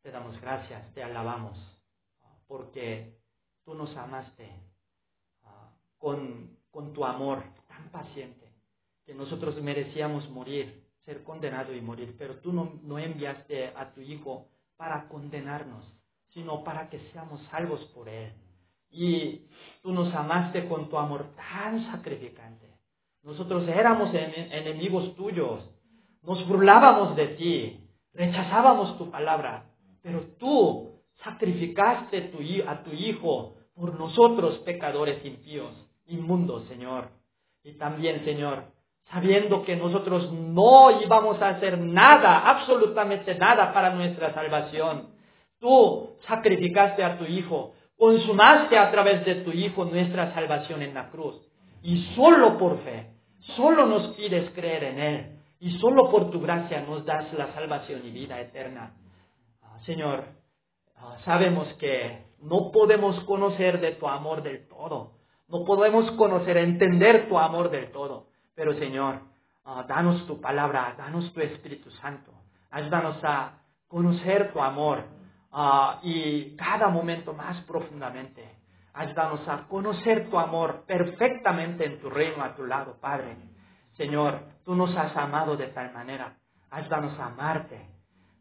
te 0.03 0.11
damos 0.11 0.41
gracias, 0.41 0.93
te 0.93 1.05
alabamos, 1.05 1.57
porque 2.49 3.17
tú 3.64 3.75
nos 3.75 3.97
amaste 3.97 4.51
ah, 5.45 5.71
con, 5.99 6.59
con 6.73 6.93
tu 6.93 7.05
amor 7.05 7.45
tan 7.69 7.88
paciente, 7.91 8.53
que 9.07 9.14
nosotros 9.14 9.62
merecíamos 9.62 10.29
morir, 10.29 10.85
ser 11.05 11.23
condenados 11.23 11.77
y 11.77 11.81
morir, 11.81 12.17
pero 12.19 12.41
tú 12.41 12.53
no, 12.53 12.81
no 12.83 12.99
enviaste 12.99 13.69
a 13.69 13.93
tu 13.95 14.01
Hijo 14.01 14.49
para 14.77 15.07
condenarnos, 15.07 15.87
sino 16.35 16.64
para 16.64 16.91
que 16.91 16.99
seamos 17.12 17.41
salvos 17.53 17.85
por 17.95 18.09
Él. 18.09 18.33
Y 18.90 19.46
tú 19.83 19.92
nos 19.92 20.12
amaste 20.14 20.66
con 20.68 20.88
tu 20.88 20.98
amor 20.98 21.27
tan 21.37 21.90
sacrificante 21.90 22.68
nosotros 23.29 23.68
éramos 23.68 24.11
enemigos 24.14 25.14
tuyos, 25.14 25.61
nos 26.22 26.48
burlábamos 26.48 27.14
de 27.14 27.27
ti, 27.29 27.81
rechazábamos 28.14 28.96
tu 28.96 29.11
palabra, 29.11 29.66
pero 30.03 30.22
tú 30.38 31.03
sacrificaste 31.22 32.33
a 32.66 32.83
tu 32.83 32.92
Hijo 32.92 33.57
por 33.74 33.98
nosotros 33.98 34.59
pecadores 34.61 35.24
impíos, 35.27 35.72
inmundos, 36.07 36.64
Señor. 36.68 37.11
Y 37.62 37.74
también, 37.74 38.24
Señor, 38.24 38.64
sabiendo 39.11 39.62
que 39.62 39.77
nosotros 39.77 40.33
no 40.33 41.03
íbamos 41.03 41.40
a 41.42 41.51
hacer 41.51 41.79
nada, 41.79 42.48
absolutamente 42.48 43.35
nada 43.35 43.74
para 43.74 43.94
nuestra 43.94 44.33
salvación. 44.33 45.11
Tú 45.61 46.16
sacrificaste 46.27 47.05
a 47.05 47.18
tu 47.18 47.24
Hijo, 47.24 47.74
consumaste 47.98 48.78
a 48.78 48.90
través 48.90 49.24
de 49.24 49.37
tu 49.37 49.50
Hijo 49.52 49.84
nuestra 49.84 50.32
salvación 50.32 50.82
en 50.82 50.94
la 50.94 51.11
cruz. 51.11 51.37
Y 51.82 52.14
solo 52.14 52.58
por 52.58 52.78
fe 52.82 53.18
Solo 53.56 53.87
nos 53.87 54.14
pides 54.16 54.50
creer 54.50 54.84
en 54.84 54.98
Él 54.98 55.38
y 55.61 55.78
solo 55.78 56.11
por 56.11 56.30
tu 56.30 56.40
gracia 56.40 56.82
nos 56.82 57.04
das 57.04 57.32
la 57.32 57.52
salvación 57.52 58.02
y 58.04 58.11
vida 58.11 58.40
eterna. 58.40 58.94
Ah, 59.62 59.78
Señor, 59.84 60.24
ah, 60.96 61.16
sabemos 61.24 61.66
que 61.74 62.26
no 62.40 62.70
podemos 62.70 63.18
conocer 63.24 63.80
de 63.80 63.92
tu 63.92 64.06
amor 64.06 64.42
del 64.42 64.68
todo. 64.68 65.12
No 65.48 65.64
podemos 65.64 66.11
conocer, 66.12 66.58
entender 66.58 67.28
tu 67.28 67.38
amor 67.38 67.70
del 67.70 67.90
todo. 67.90 68.26
Pero 68.54 68.74
Señor, 68.74 69.20
ah, 69.64 69.84
danos 69.88 70.26
tu 70.26 70.40
palabra, 70.40 70.94
danos 70.96 71.32
tu 71.32 71.40
Espíritu 71.40 71.90
Santo. 71.92 72.32
Ayúdanos 72.70 73.16
a 73.24 73.62
conocer 73.88 74.53
tu 74.53 74.61
amor 74.61 75.05
y 76.03 76.57
cada 76.57 76.88
momento 76.88 77.32
más 77.32 77.62
profundamente. 77.62 78.57
Ayúdanos 78.94 79.46
a 79.49 79.68
conocer 79.68 80.28
tu 80.28 80.38
amor 80.38 80.84
perfectamente 80.86 81.84
en 81.84 82.01
tu 82.01 82.11
reino 82.11 82.42
a 82.42 82.55
tu 82.55 82.64
lado, 82.64 82.96
Padre. 83.01 83.36
Señor, 83.96 84.40
tú 84.64 84.74
nos 84.74 84.96
has 84.96 85.16
amado 85.16 85.57
de 85.57 85.68
tal 85.68 85.92
manera. 85.92 86.36
Ayúdanos 86.70 87.18
a 87.18 87.26
amarte. 87.26 87.86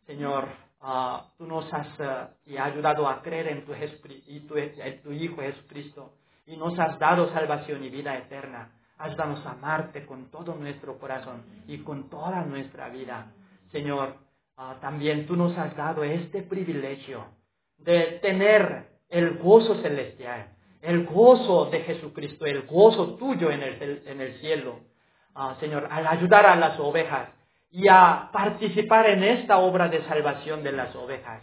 Señor, 0.05 0.47
ah, 0.81 1.27
tú 1.37 1.45
nos 1.45 1.71
has 1.73 1.87
uh, 1.99 2.59
ayudado 2.59 3.07
a 3.07 3.21
creer 3.21 3.47
en 3.49 3.65
tu, 3.65 3.73
en 3.73 5.01
tu 5.01 5.11
Hijo 5.11 5.41
Jesucristo 5.41 6.13
y 6.45 6.57
nos 6.57 6.77
has 6.79 6.97
dado 6.97 7.29
salvación 7.33 7.83
y 7.83 7.89
vida 7.89 8.17
eterna. 8.17 8.71
A 8.97 9.09
amarte 9.51 10.07
con 10.07 10.31
todo 10.31 10.55
nuestro 10.55 10.97
corazón 10.97 11.43
y 11.67 11.79
con 11.79 12.09
toda 12.09 12.43
nuestra 12.45 12.89
vida. 12.89 13.31
Señor, 13.71 14.15
ah, 14.57 14.77
también 14.81 15.25
tú 15.25 15.35
nos 15.35 15.57
has 15.57 15.75
dado 15.75 16.03
este 16.03 16.41
privilegio 16.43 17.25
de 17.77 18.19
tener 18.21 18.87
el 19.09 19.37
gozo 19.37 19.81
celestial, 19.81 20.47
el 20.81 21.05
gozo 21.05 21.65
de 21.65 21.81
Jesucristo, 21.81 22.45
el 22.45 22.63
gozo 22.63 23.15
tuyo 23.15 23.51
en 23.51 23.63
el, 23.63 24.03
en 24.05 24.21
el 24.21 24.33
cielo. 24.39 24.79
ah, 25.35 25.55
Señor, 25.59 25.87
al 25.89 26.05
ayudar 26.07 26.45
a 26.45 26.55
las 26.55 26.79
ovejas 26.79 27.29
y 27.71 27.87
a 27.87 28.29
participar 28.31 29.09
en 29.09 29.23
esta 29.23 29.57
obra 29.57 29.87
de 29.89 30.03
salvación 30.05 30.63
de 30.63 30.71
las 30.71 30.95
ovejas. 30.95 31.41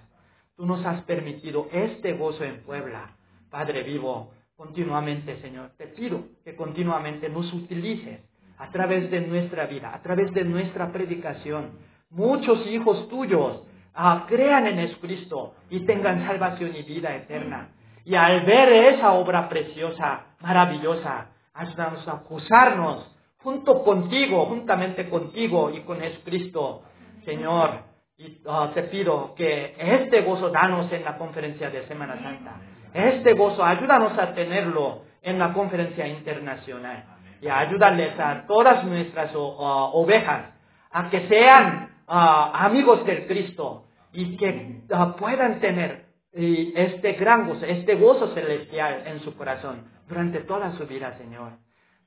Tú 0.57 0.67
nos 0.67 0.85
has 0.87 1.03
permitido 1.03 1.69
este 1.73 2.13
gozo 2.13 2.45
en 2.45 2.63
Puebla, 2.63 3.17
Padre 3.51 3.83
vivo, 3.83 4.33
continuamente, 4.57 5.41
Señor. 5.41 5.71
Te 5.77 5.89
pido 5.89 6.25
que 6.45 6.57
continuamente 6.57 7.29
nos 7.29 7.53
utilices 7.53 8.21
a 8.59 8.71
través 8.71 9.11
de 9.11 9.21
nuestra 9.21 9.67
vida, 9.67 9.95
a 9.95 10.03
través 10.03 10.33
de 10.33 10.45
nuestra 10.45 10.93
predicación. 10.93 11.73
Muchos 12.15 12.65
hijos 12.69 13.09
tuyos 13.09 13.63
ah, 13.93 14.25
crean 14.29 14.69
en 14.69 14.77
Jesucristo 14.79 15.55
y 15.69 15.81
tengan 15.81 16.25
salvación 16.25 16.73
y 16.77 16.83
vida 16.83 17.15
eterna. 17.15 17.71
Y 18.05 18.15
al 18.15 18.43
ver 18.43 18.73
esa 18.95 19.13
obra 19.15 19.49
preciosa, 19.49 20.27
maravillosa, 20.41 21.27
ayúdanos 21.53 22.07
a 22.07 22.13
acusarnos 22.13 23.11
junto 23.39 23.83
contigo, 23.83 24.47
juntamente 24.47 25.09
contigo 25.09 25.71
y 25.71 25.81
con 25.81 26.01
Jesucristo, 26.01 26.83
Señor. 27.25 27.83
Y 28.17 28.41
ah, 28.47 28.71
te 28.73 28.85
pido 28.85 29.35
que 29.35 29.75
este 29.77 30.21
gozo 30.21 30.51
danos 30.51 30.93
en 30.93 31.05
la 31.05 31.19
conferencia 31.19 31.69
de 31.69 31.85
Semana 31.89 32.23
Santa. 32.23 32.53
Este 32.93 33.33
gozo, 33.33 33.65
ayúdanos 33.65 34.17
a 34.17 34.33
tenerlo 34.35 35.03
en 35.21 35.41
la 35.41 35.53
conferencia 35.53 36.07
internacional. 36.07 37.05
Y 37.41 37.49
ayúdales 37.49 38.17
a 38.21 38.47
todas 38.47 38.85
nuestras 38.85 39.33
ovejas 39.35 40.55
a 40.95 41.11
que 41.11 41.27
sean 41.27 41.91
ah, 41.91 41.94
amigos 42.07 43.05
del 43.07 43.27
Cristo 43.27 43.87
y 44.13 44.37
que 44.37 44.83
ah, 44.93 45.17
puedan 45.17 45.61
tener 45.61 46.07
este 46.33 47.13
gran 47.13 47.49
gozo, 47.49 47.65
este 47.65 47.95
gozo 47.95 48.35
celestial 48.35 49.05
en 49.07 49.21
su 49.21 49.37
corazón 49.37 49.85
durante 50.09 50.41
toda 50.41 50.77
su 50.77 50.87
vida, 50.87 51.17
Señor. 51.19 51.53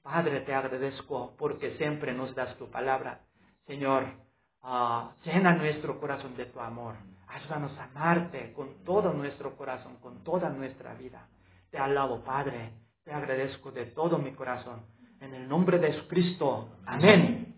Padre, 0.04 0.42
te 0.42 0.54
agradezco 0.54 1.36
porque 1.38 1.76
siempre 1.78 2.14
nos 2.14 2.34
das 2.36 2.56
tu 2.58 2.70
palabra. 2.70 3.22
Señor, 3.66 4.06
uh, 4.64 5.10
llena 5.26 5.54
nuestro 5.54 6.00
corazón 6.00 6.36
de 6.38 6.46
tu 6.46 6.60
amor. 6.60 6.96
Ayúdanos 7.28 7.78
a 7.78 7.86
amarte 7.86 8.54
con 8.54 8.84
todo 8.86 9.12
nuestro 9.14 9.56
corazón, 9.58 9.98
con 9.98 10.24
toda 10.24 10.50
nuestra 10.50 10.94
vida. 10.94 11.28
Te 11.70 11.78
alabo, 11.78 12.24
Padre. 12.24 12.72
Te 13.04 13.12
agradezco 13.12 13.72
de 13.72 13.88
todo 13.88 14.18
mi 14.18 14.32
corazón. 14.32 14.86
En 15.20 15.34
el 15.34 15.48
nombre 15.48 15.80
de 15.80 15.92
Jesucristo. 15.92 16.70
Amén. 16.86 17.57